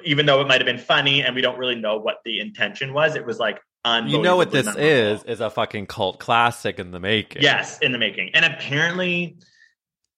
[0.03, 2.93] even though it might have been funny, and we don't really know what the intention
[2.93, 3.15] was.
[3.15, 4.87] It was like You know what this memorable.
[4.87, 5.23] is?
[5.23, 7.41] Is a fucking cult classic in the making.
[7.41, 8.31] Yes, in the making.
[8.33, 9.37] And apparently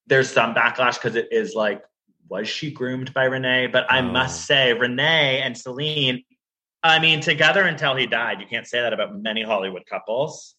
[0.06, 1.82] there's some backlash because it is like,
[2.28, 3.68] was she groomed by Renee?
[3.68, 4.02] But I Oh.
[4.02, 6.24] must say, Renee and Celine,
[6.82, 8.40] I mean, together until he died.
[8.40, 10.53] You can't say that about many Hollywood couples.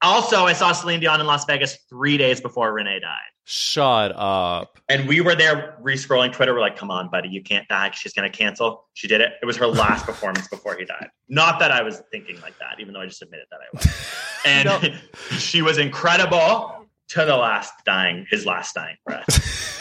[0.00, 3.18] Also, I saw Celine Dion in Las Vegas three days before Renee died.
[3.44, 4.78] Shut up.
[4.88, 6.52] And we were there re-scrolling Twitter.
[6.52, 7.90] We're like, come on, buddy, you can't die.
[7.92, 8.84] She's going to cancel.
[8.94, 9.32] She did it.
[9.42, 11.08] It was her last performance before he died.
[11.28, 13.86] Not that I was thinking like that, even though I just admitted that I was.
[14.44, 15.00] And
[15.38, 19.74] she was incredible to the last dying, his last dying breath.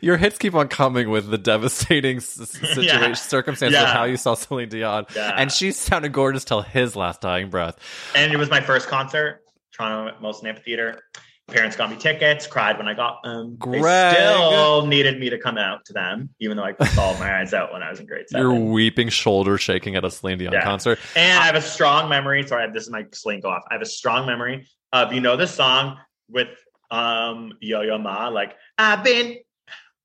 [0.00, 3.12] Your hits keep on coming with the devastating situation, Yeah.
[3.14, 5.34] circumstances of how you saw Celine Dion, Yeah.
[5.36, 7.76] and she sounded gorgeous till his last dying breath.
[8.14, 9.40] And it was my first concert,
[9.72, 11.00] Toronto Molson Amphitheater.
[11.48, 13.56] Parents got me tickets, cried when I got them.
[13.58, 13.82] Greg.
[13.82, 17.52] They still needed me to come out to them, even though I bawled my eyes
[17.52, 18.46] out when I was in grade seven.
[18.46, 20.62] You're weeping, shoulder shaking at a Celine Dion Yeah.
[20.62, 20.98] concert.
[21.16, 22.46] And I have a strong memory.
[22.46, 23.64] Sorry, I have this is my sling go off.
[23.70, 26.48] I have a strong memory of you know the song with
[26.92, 29.38] um Yo Yo Ma, like I've been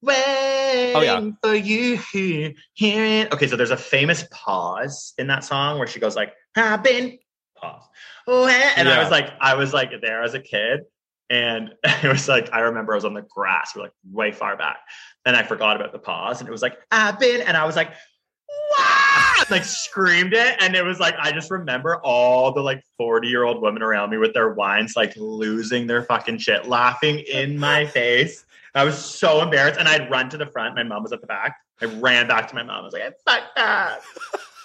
[0.02, 1.30] waiting Oh, yeah.
[1.42, 3.28] for you here, hearing.
[3.34, 7.18] Okay, so there's a famous pause in that song where she goes like I've been
[7.56, 7.84] pause.
[8.28, 8.72] Oh, eh?
[8.76, 10.82] and I was like, I was like there as a kid.
[11.30, 14.56] And it was like, I remember I was on the grass, we're like way far
[14.58, 14.78] back.
[15.26, 16.40] And I forgot about the pause.
[16.40, 17.90] And it was like, I've been, and I was like,
[18.78, 23.28] "Wah!" like screamed it and it was like i just remember all the like 40
[23.28, 27.58] year old women around me with their wines like losing their fucking shit laughing in
[27.58, 28.44] my face
[28.78, 31.28] i was so embarrassed and i'd run to the front my mom was at the
[31.28, 34.02] back i ran back to my mom i was like i fucked up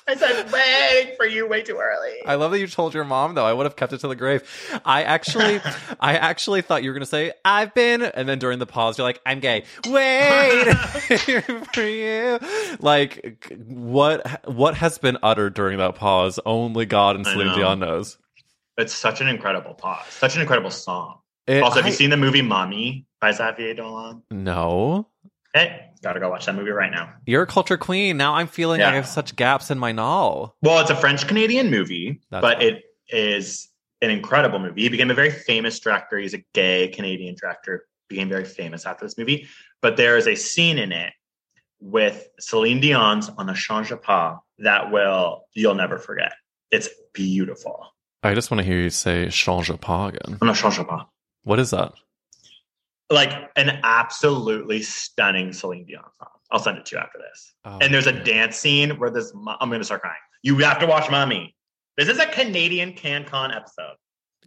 [0.09, 3.35] i said waiting for you way too early I love that you told your mom
[3.35, 3.45] though.
[3.45, 4.43] I would have kept it to the grave.
[4.85, 5.61] I actually,
[6.01, 9.07] I actually thought you were gonna say "I've been," and then during the pause, you're
[9.07, 10.73] like, "I'm gay." Wait
[11.75, 12.39] for you.
[12.81, 16.39] Like, what what has been uttered during that pause?
[16.47, 17.57] Only God and Celine know.
[17.57, 18.19] Dion knows.
[18.79, 22.11] it's such an incredible pause such an incredible song It- also have you I- seen
[22.11, 25.09] the movie mommy by xavier dolan No,
[25.55, 28.17] hey gotta go watch that movie right now you're a culture queen.
[28.17, 30.55] Now I'm feeling like I have such gaps in my know.
[30.63, 32.67] Well, it's a French Canadian movie, That's but fine.
[32.67, 33.69] it is
[34.01, 34.83] an incredible movie.
[34.83, 36.19] He became a very famous director.
[36.19, 39.47] He's a gay Canadian director, became very famous after this movie.
[39.81, 41.13] But there is a scene in it
[41.81, 46.33] with Celine Dion's On ne change pas that will you'll never forget.
[46.73, 47.95] It's beautiful.
[48.25, 50.39] I just want to hear you say "change pas" again.
[50.43, 51.07] On ne change pas.
[51.45, 51.93] What is that?
[53.11, 56.29] Like an absolutely stunning Celine Dion song.
[56.51, 57.55] I'll send it to you after this.
[57.65, 58.25] Oh, and there's a okay.
[58.25, 60.17] dance scene where this I'm going to start crying.
[60.43, 61.55] You have to watch Mommy.
[61.97, 63.97] This is a Canadian CanCon episode.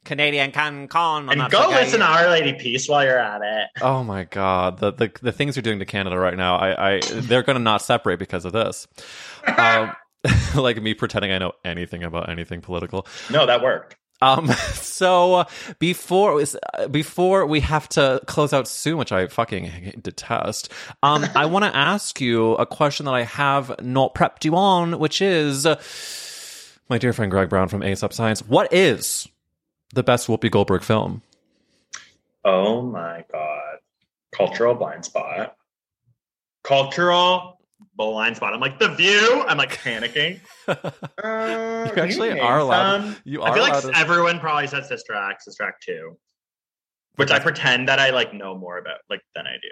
[0.04, 1.32] Canadian CanCon.
[1.32, 3.82] and go listen to Our Lady Peace while you're at it.
[3.82, 7.00] Oh my god, the, the the things you're doing to Canada right now, I, I
[7.02, 8.88] they're gonna not separate because of this.
[9.58, 9.96] Um,
[10.56, 13.06] like me pretending I know anything about anything political.
[13.30, 13.96] No, that worked.
[14.22, 15.46] Um, so
[15.80, 16.44] before
[16.90, 20.72] before we have to close out soon, which I fucking detest,
[21.04, 25.00] um, I want to ask you a question that I have not prepped you on,
[25.00, 25.66] which is,
[26.90, 29.28] my dear friend Greg Brown from ASAP Science, what is
[29.94, 31.22] the best Whoopi Goldberg film?
[32.44, 33.80] Oh my god.
[34.32, 35.56] Cultural blind spot.
[36.64, 37.55] Cultural
[37.96, 38.54] blind spot.
[38.54, 39.44] I'm like, The View.
[39.48, 40.40] I'm like panicking.
[40.68, 40.92] Uh,
[41.96, 43.16] You actually name are allowed- some?
[43.26, 46.18] you I feel like to- everyone probably said Sister Act, Sister Act Two,
[47.16, 49.70] which I pretend that I like know more about like than I do.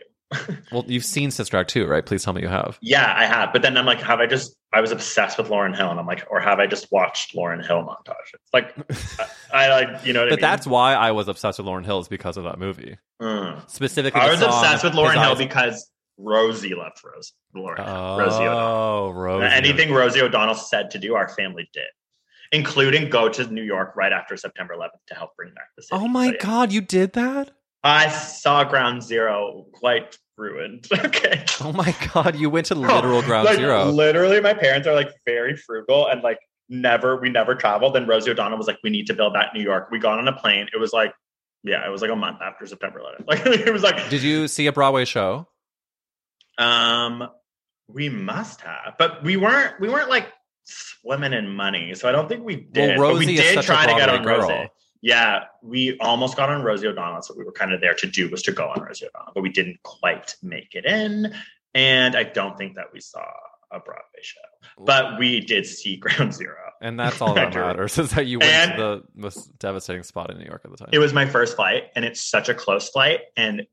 [0.72, 2.04] Well, you've seen Sister Act too, right?
[2.04, 2.80] Please tell me you have.
[2.82, 3.54] Yeah, I have.
[3.54, 4.56] But then I'm like, have I just?
[4.74, 7.64] I was obsessed with Lauryn Hill, and I'm like, or have I just watched Lauryn
[7.64, 8.40] Hill montages?
[8.52, 8.74] Like,
[9.54, 10.42] I, I like, you know what But I mean?
[10.42, 12.98] that's why I was obsessed with Lauryn Hill is because of that movie.
[13.22, 13.70] Mm.
[13.70, 17.34] Specifically, I was song, obsessed with Lauryn Hill Eyes- because Rosie loved Rose.
[17.56, 18.18] Lauryn Hill.
[18.18, 18.60] Rosie O'Donnell.
[18.60, 19.48] Oh, Rosie.
[19.54, 21.84] Anything Rosie O'Donnell said to do, our family did,
[22.52, 26.00] including go to New York right after September 11th to help bring back the city.
[26.02, 26.38] Oh my So, yeah.
[26.40, 27.52] God, you did that?
[27.84, 30.88] I saw Ground Zero quite ruined.
[31.06, 31.44] okay.
[31.62, 33.86] Oh my God, you went to literal ground Like, zero.
[33.86, 36.40] Literally, my parents are like very frugal and like
[36.70, 37.96] never, we never traveled.
[37.98, 39.90] And Rosie O'Donnell was like, we need to build that New York.
[39.92, 40.68] We got on a plane.
[40.74, 41.14] It was like,
[41.64, 43.26] yeah, it was like a month after September 11th.
[43.28, 45.48] Like it was like, Did you see a Broadway show?
[46.58, 47.28] um,
[47.88, 50.28] we must have, but we weren't, we weren't like
[50.64, 51.94] swimming in money.
[51.96, 52.98] So I don't think we did.
[52.98, 54.42] Well, but we Rosie did try to get on girl.
[54.42, 54.70] Rosie.
[55.02, 57.16] Yeah, we almost got on Rosie O'Donnell.
[57.16, 59.34] That's what we were kind of there to do was to go on Rosie O'Donnell,
[59.36, 61.34] but we didn't quite make it in.
[61.74, 63.26] And I don't think that we saw
[63.72, 64.40] a Broadway show,
[64.78, 66.56] but we did see Ground Zero.
[66.82, 70.32] And that's all that matters is that you went And- to the most devastating spot
[70.32, 70.90] in New York at the time.
[70.94, 73.22] It was my first flight, and it's such a close flight.
[73.36, 73.64] And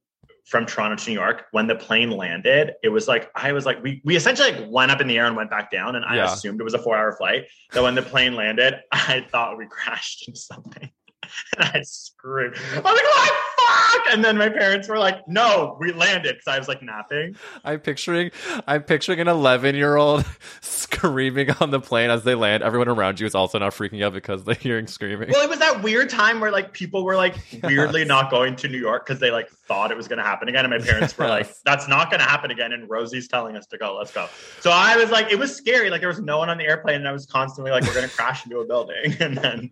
[0.47, 3.83] from Toronto to New York, when the plane landed, it was like I was like
[3.83, 6.17] we we essentially like went up in the air and went back down, and I
[6.17, 6.33] Yeah.
[6.33, 7.47] assumed it was a four hour flight.
[7.73, 10.91] So when the plane landed, I thought we crashed into something.
[11.59, 12.57] And I screamed.
[12.73, 16.49] I was like, "Oh fuck!" And then my parents were like, "No, we landed," because
[16.49, 17.37] I was like napping.
[17.65, 18.31] I'm picturing
[18.67, 20.25] I'm picturing an 11 year old
[20.61, 22.63] screaming on the plane as they land.
[22.63, 25.31] Everyone around you is also now freaking out because they're hearing screaming.
[25.31, 28.69] Well, it was that weird time where like people were like weirdly not going to
[28.69, 31.17] New York because they like thought it was going to happen again, and my parents
[31.17, 33.97] were like, "That's not going to happen again." And Rosie's telling us to go.
[33.97, 34.29] Let's go.
[34.61, 35.91] So I was like, it was scary.
[35.91, 38.09] Like there was no one on the airplane, and I was constantly like, "We're going
[38.09, 39.71] to crash into a building." And then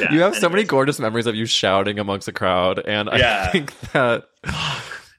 [0.00, 0.68] yeah, you have so many anyways.
[1.00, 4.24] Memories of you shouting amongst a crowd, and I think that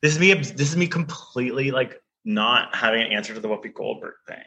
[0.02, 0.34] This is me.
[0.34, 4.44] This is me completely like not having an answer to the Whoopi Goldberg thing.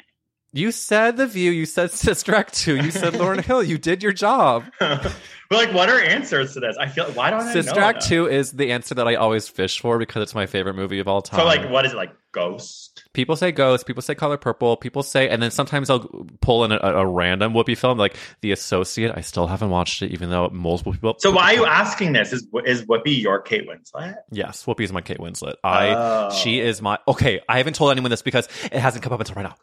[0.52, 4.02] you said the view, you said Sister Act 2, you said Lauryn Hill, you did
[4.02, 4.64] your job.
[4.80, 5.12] but
[5.50, 6.76] like, what are answers to this?
[6.76, 8.08] I feel why don't I Sister Act enough?
[8.08, 11.08] 2 is the answer that I always fish for because it's my favorite movie of
[11.08, 11.40] all time.
[11.40, 12.12] So like, what is it like?
[12.32, 13.04] Ghost.
[13.12, 16.08] People say Ghost, people say Color Purple, people say, and then sometimes I'll
[16.40, 19.12] pull in a, a random Whoopi film like The Associate.
[19.16, 21.16] I still haven't watched it, even though multiple people.
[21.18, 22.32] So why are you asking this?
[22.32, 24.16] Is is Whoopi your Kate Winslet?
[24.30, 25.54] Yes, Whoopi is my Kate Winslet.
[25.64, 26.30] I Oh.
[26.30, 27.40] she is my okay.
[27.48, 29.56] I haven't told anyone this because it hasn't come up until right now.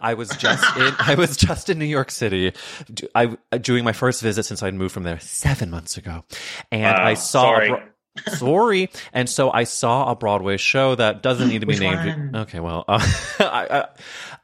[0.00, 2.52] I was just in I was just in New York City,
[3.14, 6.24] I doing my first visit since I'd moved from there seven months ago,
[6.70, 7.42] and Wow, I saw.
[7.42, 7.72] sorry.
[8.28, 12.32] Sorry, and so I saw a Broadway show that doesn't need to be Which named.
[12.32, 12.36] one?
[12.42, 13.00] Okay, well, uh,
[13.40, 13.86] I,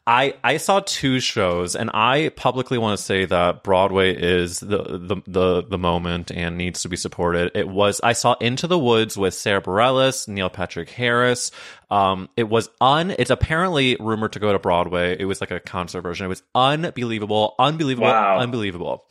[0.06, 4.98] I I saw two shows, and I publicly want to say that Broadway is the,
[4.98, 7.52] the the the moment and needs to be supported.
[7.54, 11.52] It was I saw Into the Woods with Sara Bareilles, Neil Patrick Harris.
[11.92, 13.14] Um, it was un.
[13.18, 15.16] It's apparently rumored to go to Broadway.
[15.18, 16.26] It was like a concert version.
[16.26, 18.38] It was unbelievable, unbelievable, Wow.
[18.40, 19.06] unbelievable.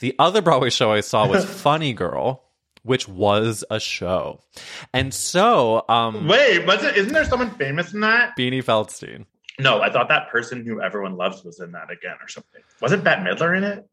[0.00, 2.42] The other Broadway show I saw was Funny Girl.
[2.84, 4.40] Which was a show,
[4.92, 6.96] and so um, Wait, was it?
[6.96, 8.36] Isn't there someone famous in that?
[8.36, 9.26] Beanie Feldstein.
[9.60, 12.62] No, I thought that person who everyone loves was in that again or something.
[12.80, 13.88] Wasn't Bette Midler in it?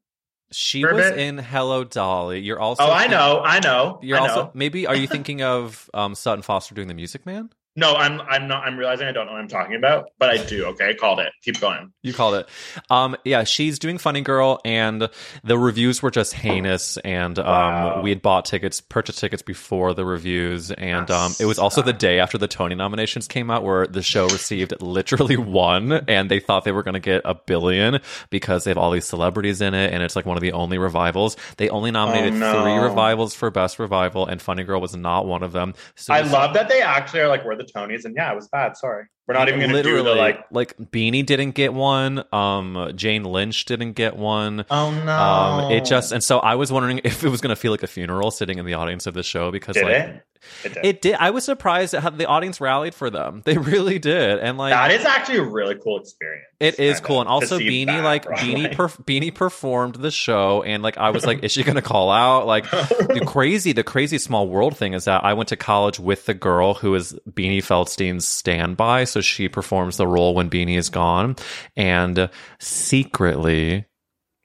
[0.51, 1.19] She was bit.
[1.19, 2.39] in Hello Dolly.
[2.39, 2.83] You're also.
[2.83, 3.99] Oh, I know, I know.
[4.01, 4.87] You're I also maybe.
[4.87, 7.51] Are you thinking of um, Sutton Foster doing the Music Man?
[7.79, 10.37] No, I'm I'm not I'm realizing I don't know what I'm talking about, but I
[10.45, 10.65] do.
[10.67, 11.31] Okay, I called it.
[11.43, 11.93] Keep going.
[12.03, 12.49] You called it.
[12.89, 15.09] Um, yeah, she's doing Funny Girl, and
[15.43, 16.97] the reviews were just heinous.
[16.97, 18.01] And um, Wow.
[18.01, 21.81] we had bought tickets, purchased tickets before the reviews, and That um, it was also
[21.81, 26.29] the day after the Tony nominations came out, where the show received literally one, and
[26.29, 27.99] they thought they were going to get a billion
[28.29, 30.77] because they have all these celebrities in it, and it's like one of the only
[30.77, 31.37] revivals.
[31.57, 32.63] They only nominated Oh, no.
[32.63, 35.73] three revivals for best revival, and Funny Girl was not one of them.
[35.95, 38.47] So I love that they actually are like we're the Tonys, and yeah, it was
[38.47, 38.77] bad.
[38.77, 40.45] Sorry, we're not even going to do the like.
[40.51, 42.23] like Beanie didn't get one.
[42.33, 44.65] Um, Jane Lynch didn't get one.
[44.69, 45.11] Oh no!
[45.11, 47.83] Um, it just and so I was wondering if it was going to feel like
[47.83, 50.25] a funeral sitting in the audience of the show because did like it.
[50.63, 50.85] It did.
[50.85, 51.15] it did.
[51.15, 53.41] I was surprised at how the audience rallied for them.
[53.45, 56.45] They really did, and like that is actually a really cool experience.
[56.59, 58.25] it is cool, of, and also Beanie that like.
[58.25, 62.11] Beanie perf- Beanie performed the show, and like I was like, is she gonna call
[62.11, 62.45] out?
[62.45, 66.25] Like the crazy, the crazy small world thing is that I went to college with
[66.25, 70.89] the girl who is Beanie Feldstein's standby, so she performs the role when Beanie is
[70.89, 71.35] gone,
[71.75, 72.29] and
[72.59, 73.85] secretly.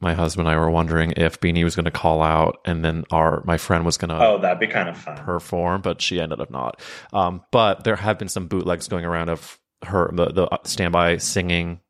[0.05, 3.05] My husband and I were wondering if Beanie was going to call out, and then
[3.11, 5.17] our my friend was going to Oh, that'd be kind of fun.
[5.17, 6.81] perform, but she ended up not.
[7.13, 11.81] Um, but there have been some bootlegs going around of her the, the standby singing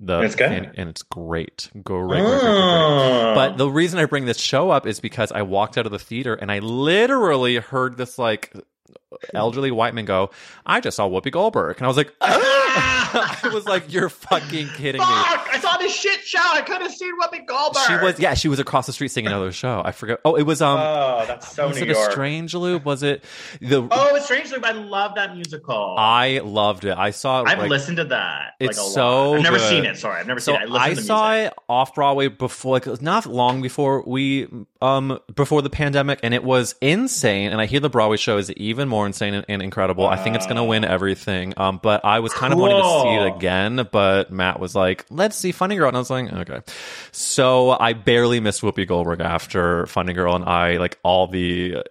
[0.00, 0.50] the It's good?
[0.50, 1.70] and, and it's great.
[1.74, 2.50] Great, great, great, great, great.
[2.50, 3.32] Oh.
[3.34, 5.98] But the reason I bring this show up is because I walked out of the
[5.98, 8.52] theater and I literally heard this like
[9.34, 10.30] elderly white man go,
[10.66, 15.00] "I just saw Whoopi Goldberg," and I was like, I was like, "You're fucking kidding
[15.00, 15.48] me." Fuck!
[15.52, 16.38] I saw this shit show.
[16.42, 17.82] I could have seen Whoopi Goldberg.
[17.86, 19.82] She was yeah, she was across the street singing another show.
[19.84, 20.20] I forget.
[20.24, 20.78] Oh, it was um.
[20.78, 22.08] Oh, that's so was New it York.
[22.08, 22.84] a Strange Loop?
[22.84, 23.24] Was it
[23.60, 23.86] the?
[23.90, 24.64] Oh, it's Strange Loop.
[24.64, 25.94] I love that musical.
[25.98, 26.96] I loved it.
[26.96, 27.42] I saw.
[27.42, 28.54] it I've like, listened to that.
[28.60, 29.36] It's like, a so lot.
[29.36, 29.68] I've never good.
[29.68, 29.96] seen it.
[29.96, 30.70] Sorry, I've never So seen it.
[30.70, 31.52] I, I saw music.
[31.52, 34.48] it off Broadway before, like not long before we,
[34.82, 37.52] um, before the pandemic, and it was insane.
[37.52, 40.06] And I hear the Broadway show is even more insane and, and incredible.
[40.06, 41.54] I think it's going to win everything.
[41.56, 45.04] Um, but I was kind of wanting to see it again, but Matt was like,
[45.10, 46.60] "Let's see Funny Girl," and I was like, "Okay."
[47.12, 51.82] So I barely missed Whoopi Goldberg after Funny Girl, and I like all the.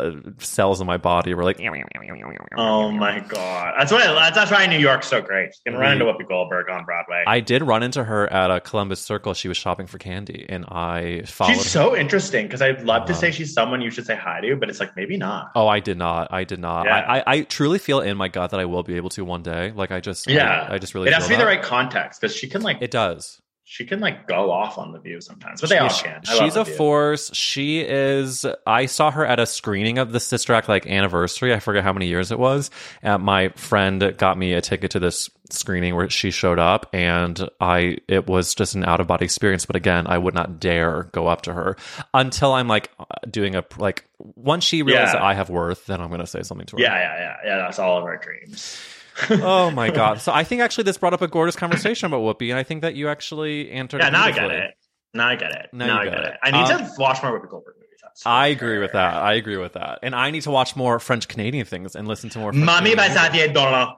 [0.00, 1.58] Uh, cells in my body were like,
[2.56, 4.06] Oh my god, that's why.
[4.06, 5.50] That's, that's why New York's so great.
[5.64, 7.24] You can run into Whoopi Goldberg on Broadway.
[7.26, 9.34] I did run into her at a Columbus Circle.
[9.34, 11.54] She was shopping for candy, and I followed.
[11.54, 14.56] she's so interesting because I'd love to say she's someone you should say hi to,
[14.56, 15.50] but it's like maybe not.
[15.54, 16.28] Oh, I did not.
[16.32, 16.86] I did not.
[16.86, 16.96] Yeah.
[16.96, 19.42] I, I, I truly feel in my gut that I will be able to one
[19.42, 19.72] day.
[19.72, 21.08] Like I just, Yeah, I, I just really.
[21.08, 23.40] it has to be the right context because she can like It does.
[23.70, 26.20] She can like go off on the view sometimes, but they all can.
[26.28, 27.30] I she's a force.
[27.32, 28.44] She is.
[28.66, 31.54] I saw her at a screening of the Sister Act like anniversary.
[31.54, 32.72] I forget how many years it was.
[33.00, 37.48] Uh, my friend got me a ticket to this screening where she showed up, and
[37.60, 37.98] I.
[38.08, 39.66] It was just an out of body experience.
[39.66, 41.76] But again, I would not dare go up to her
[42.14, 42.90] until I'm like
[43.30, 44.04] doing a like.
[44.18, 45.24] Once she realizes Yeah.
[45.24, 46.82] I have worth, then I'm going to say something to her.
[46.82, 47.56] Yeah, yeah, yeah, yeah.
[47.58, 48.78] That's all of our dreams.
[49.30, 50.20] oh my god!
[50.20, 52.82] So I think actually this brought up a gorgeous conversation about Whoopi, and I think
[52.82, 54.00] that you actually answered.
[54.00, 54.70] Yeah, it now I get it.
[55.12, 55.66] Now I get it.
[55.72, 56.26] Now Now, I get get it.
[56.28, 56.34] it.
[56.42, 57.86] I need Um, to watch more Whoopi Goldberg movies.
[58.24, 59.14] I agree with that.
[59.14, 62.28] I agree with that, and I need to watch more French Canadian things and listen
[62.30, 62.52] to more.
[62.52, 63.88] Mommy by Xavier Dolan.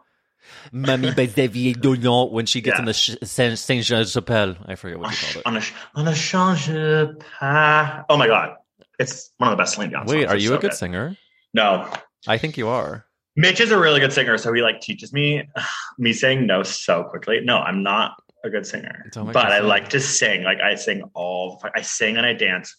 [0.73, 2.81] Mamie by Xavier Dolan when she gets Yeah.
[2.81, 4.57] in the sh- Saint Jean Chapelle.
[4.67, 5.47] I forget what you called it.
[5.47, 5.63] On a
[5.95, 8.05] on a.
[8.09, 8.57] Oh my god,
[8.99, 10.07] it's one of the best Celine Dion.
[10.07, 11.17] Wait, are you so a good singer?
[11.55, 11.91] No,
[12.27, 13.07] I think you are.
[13.37, 15.49] Mitch is a really good singer, so he like teaches me
[15.99, 17.41] me saying no so quickly.
[17.43, 18.13] No, I'm not
[18.45, 19.69] a good singer, but I sing.
[19.69, 20.43] like to sing.
[20.43, 21.63] Like I sing all.
[21.75, 22.77] I sing and I dance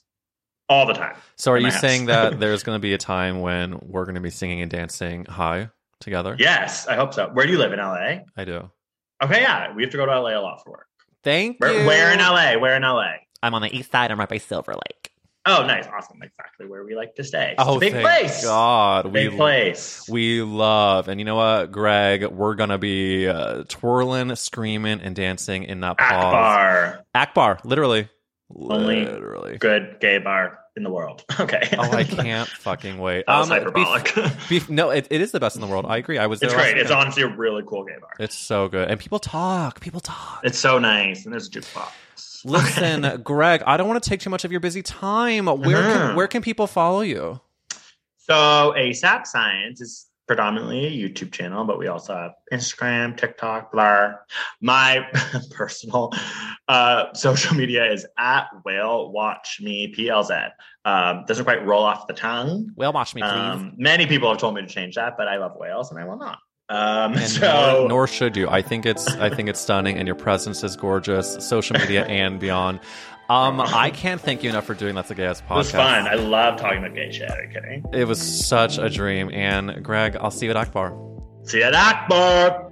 [0.69, 1.15] all the time.
[1.37, 4.21] So are you saying that there's going to be a time when we're going to
[4.21, 5.69] be singing and dancing high
[6.03, 6.35] together?
[6.37, 7.29] Yes, I hope so.
[7.33, 8.19] Where do you live in LA?
[8.37, 8.69] I do.
[9.23, 10.87] Okay, yeah, we have to go to LA a lot for work.
[11.23, 11.87] Thank Where, you.
[11.87, 12.59] where in LA?
[12.59, 13.13] Where in LA?
[13.41, 14.11] I'm on the east side.
[14.11, 15.09] I'm right by Silver Lake.
[15.45, 17.55] Oh, nice, awesome, exactly where we like to stay.
[17.57, 18.43] Oh, a big thank place.
[18.45, 20.07] God, big we place.
[20.07, 22.25] We love, and you know what, Greg?
[22.25, 26.11] We're gonna be uh, twirling, screaming, and dancing in that pause.
[26.11, 28.07] Akbar, Akbar, literally,
[28.55, 29.57] Only literally.
[29.57, 31.23] good gay bar in the world.
[31.39, 31.69] Okay.
[31.77, 33.25] Oh, I can't fucking wait.
[33.27, 34.03] That was Um, hyperbolic.
[34.05, 35.85] bef- bef- no, it, it is the best in the world.
[35.87, 36.17] I agree.
[36.17, 36.47] I was there.
[36.49, 36.77] it's great.
[36.77, 38.11] It's honestly a really cool game bar.
[38.19, 39.79] It's so good, and people talk.
[39.81, 40.41] People talk.
[40.43, 41.91] It's so nice, and there's a jukebox.
[42.45, 45.45] Listen, Greg, I don't want to take too much of your busy time.
[45.47, 46.15] Where can Mhm.
[46.15, 47.39] where can people follow you?
[48.17, 54.19] So ASAP Science is predominantly a YouTube channel, but we also have Instagram, TikTok, Blur.
[54.61, 55.07] My
[55.51, 56.13] personal
[56.67, 60.51] uh, social media is at Whale Watch Me PLZ.
[60.85, 62.71] Um, doesn't quite roll off the tongue.
[62.75, 63.31] Whale watch me, please.
[63.31, 66.05] Um, many people have told me to change that, but I love whales and I
[66.05, 66.39] will not.
[66.69, 68.49] Um, and so nor, nor should you.
[68.49, 71.45] I think it's I think it's stunning, and your presence is gorgeous.
[71.47, 72.79] Social media and beyond.
[73.33, 75.51] Um, I can't thank you enough for doing that's a gay ass podcast.
[75.51, 76.07] it was fun.
[76.07, 77.29] I love talking about gay shit.
[77.29, 77.85] Are you kidding?
[77.93, 79.29] It was such a dream.
[79.33, 80.95] And Greg, I'll see you at Akbar.
[81.43, 82.71] See you at Akbar.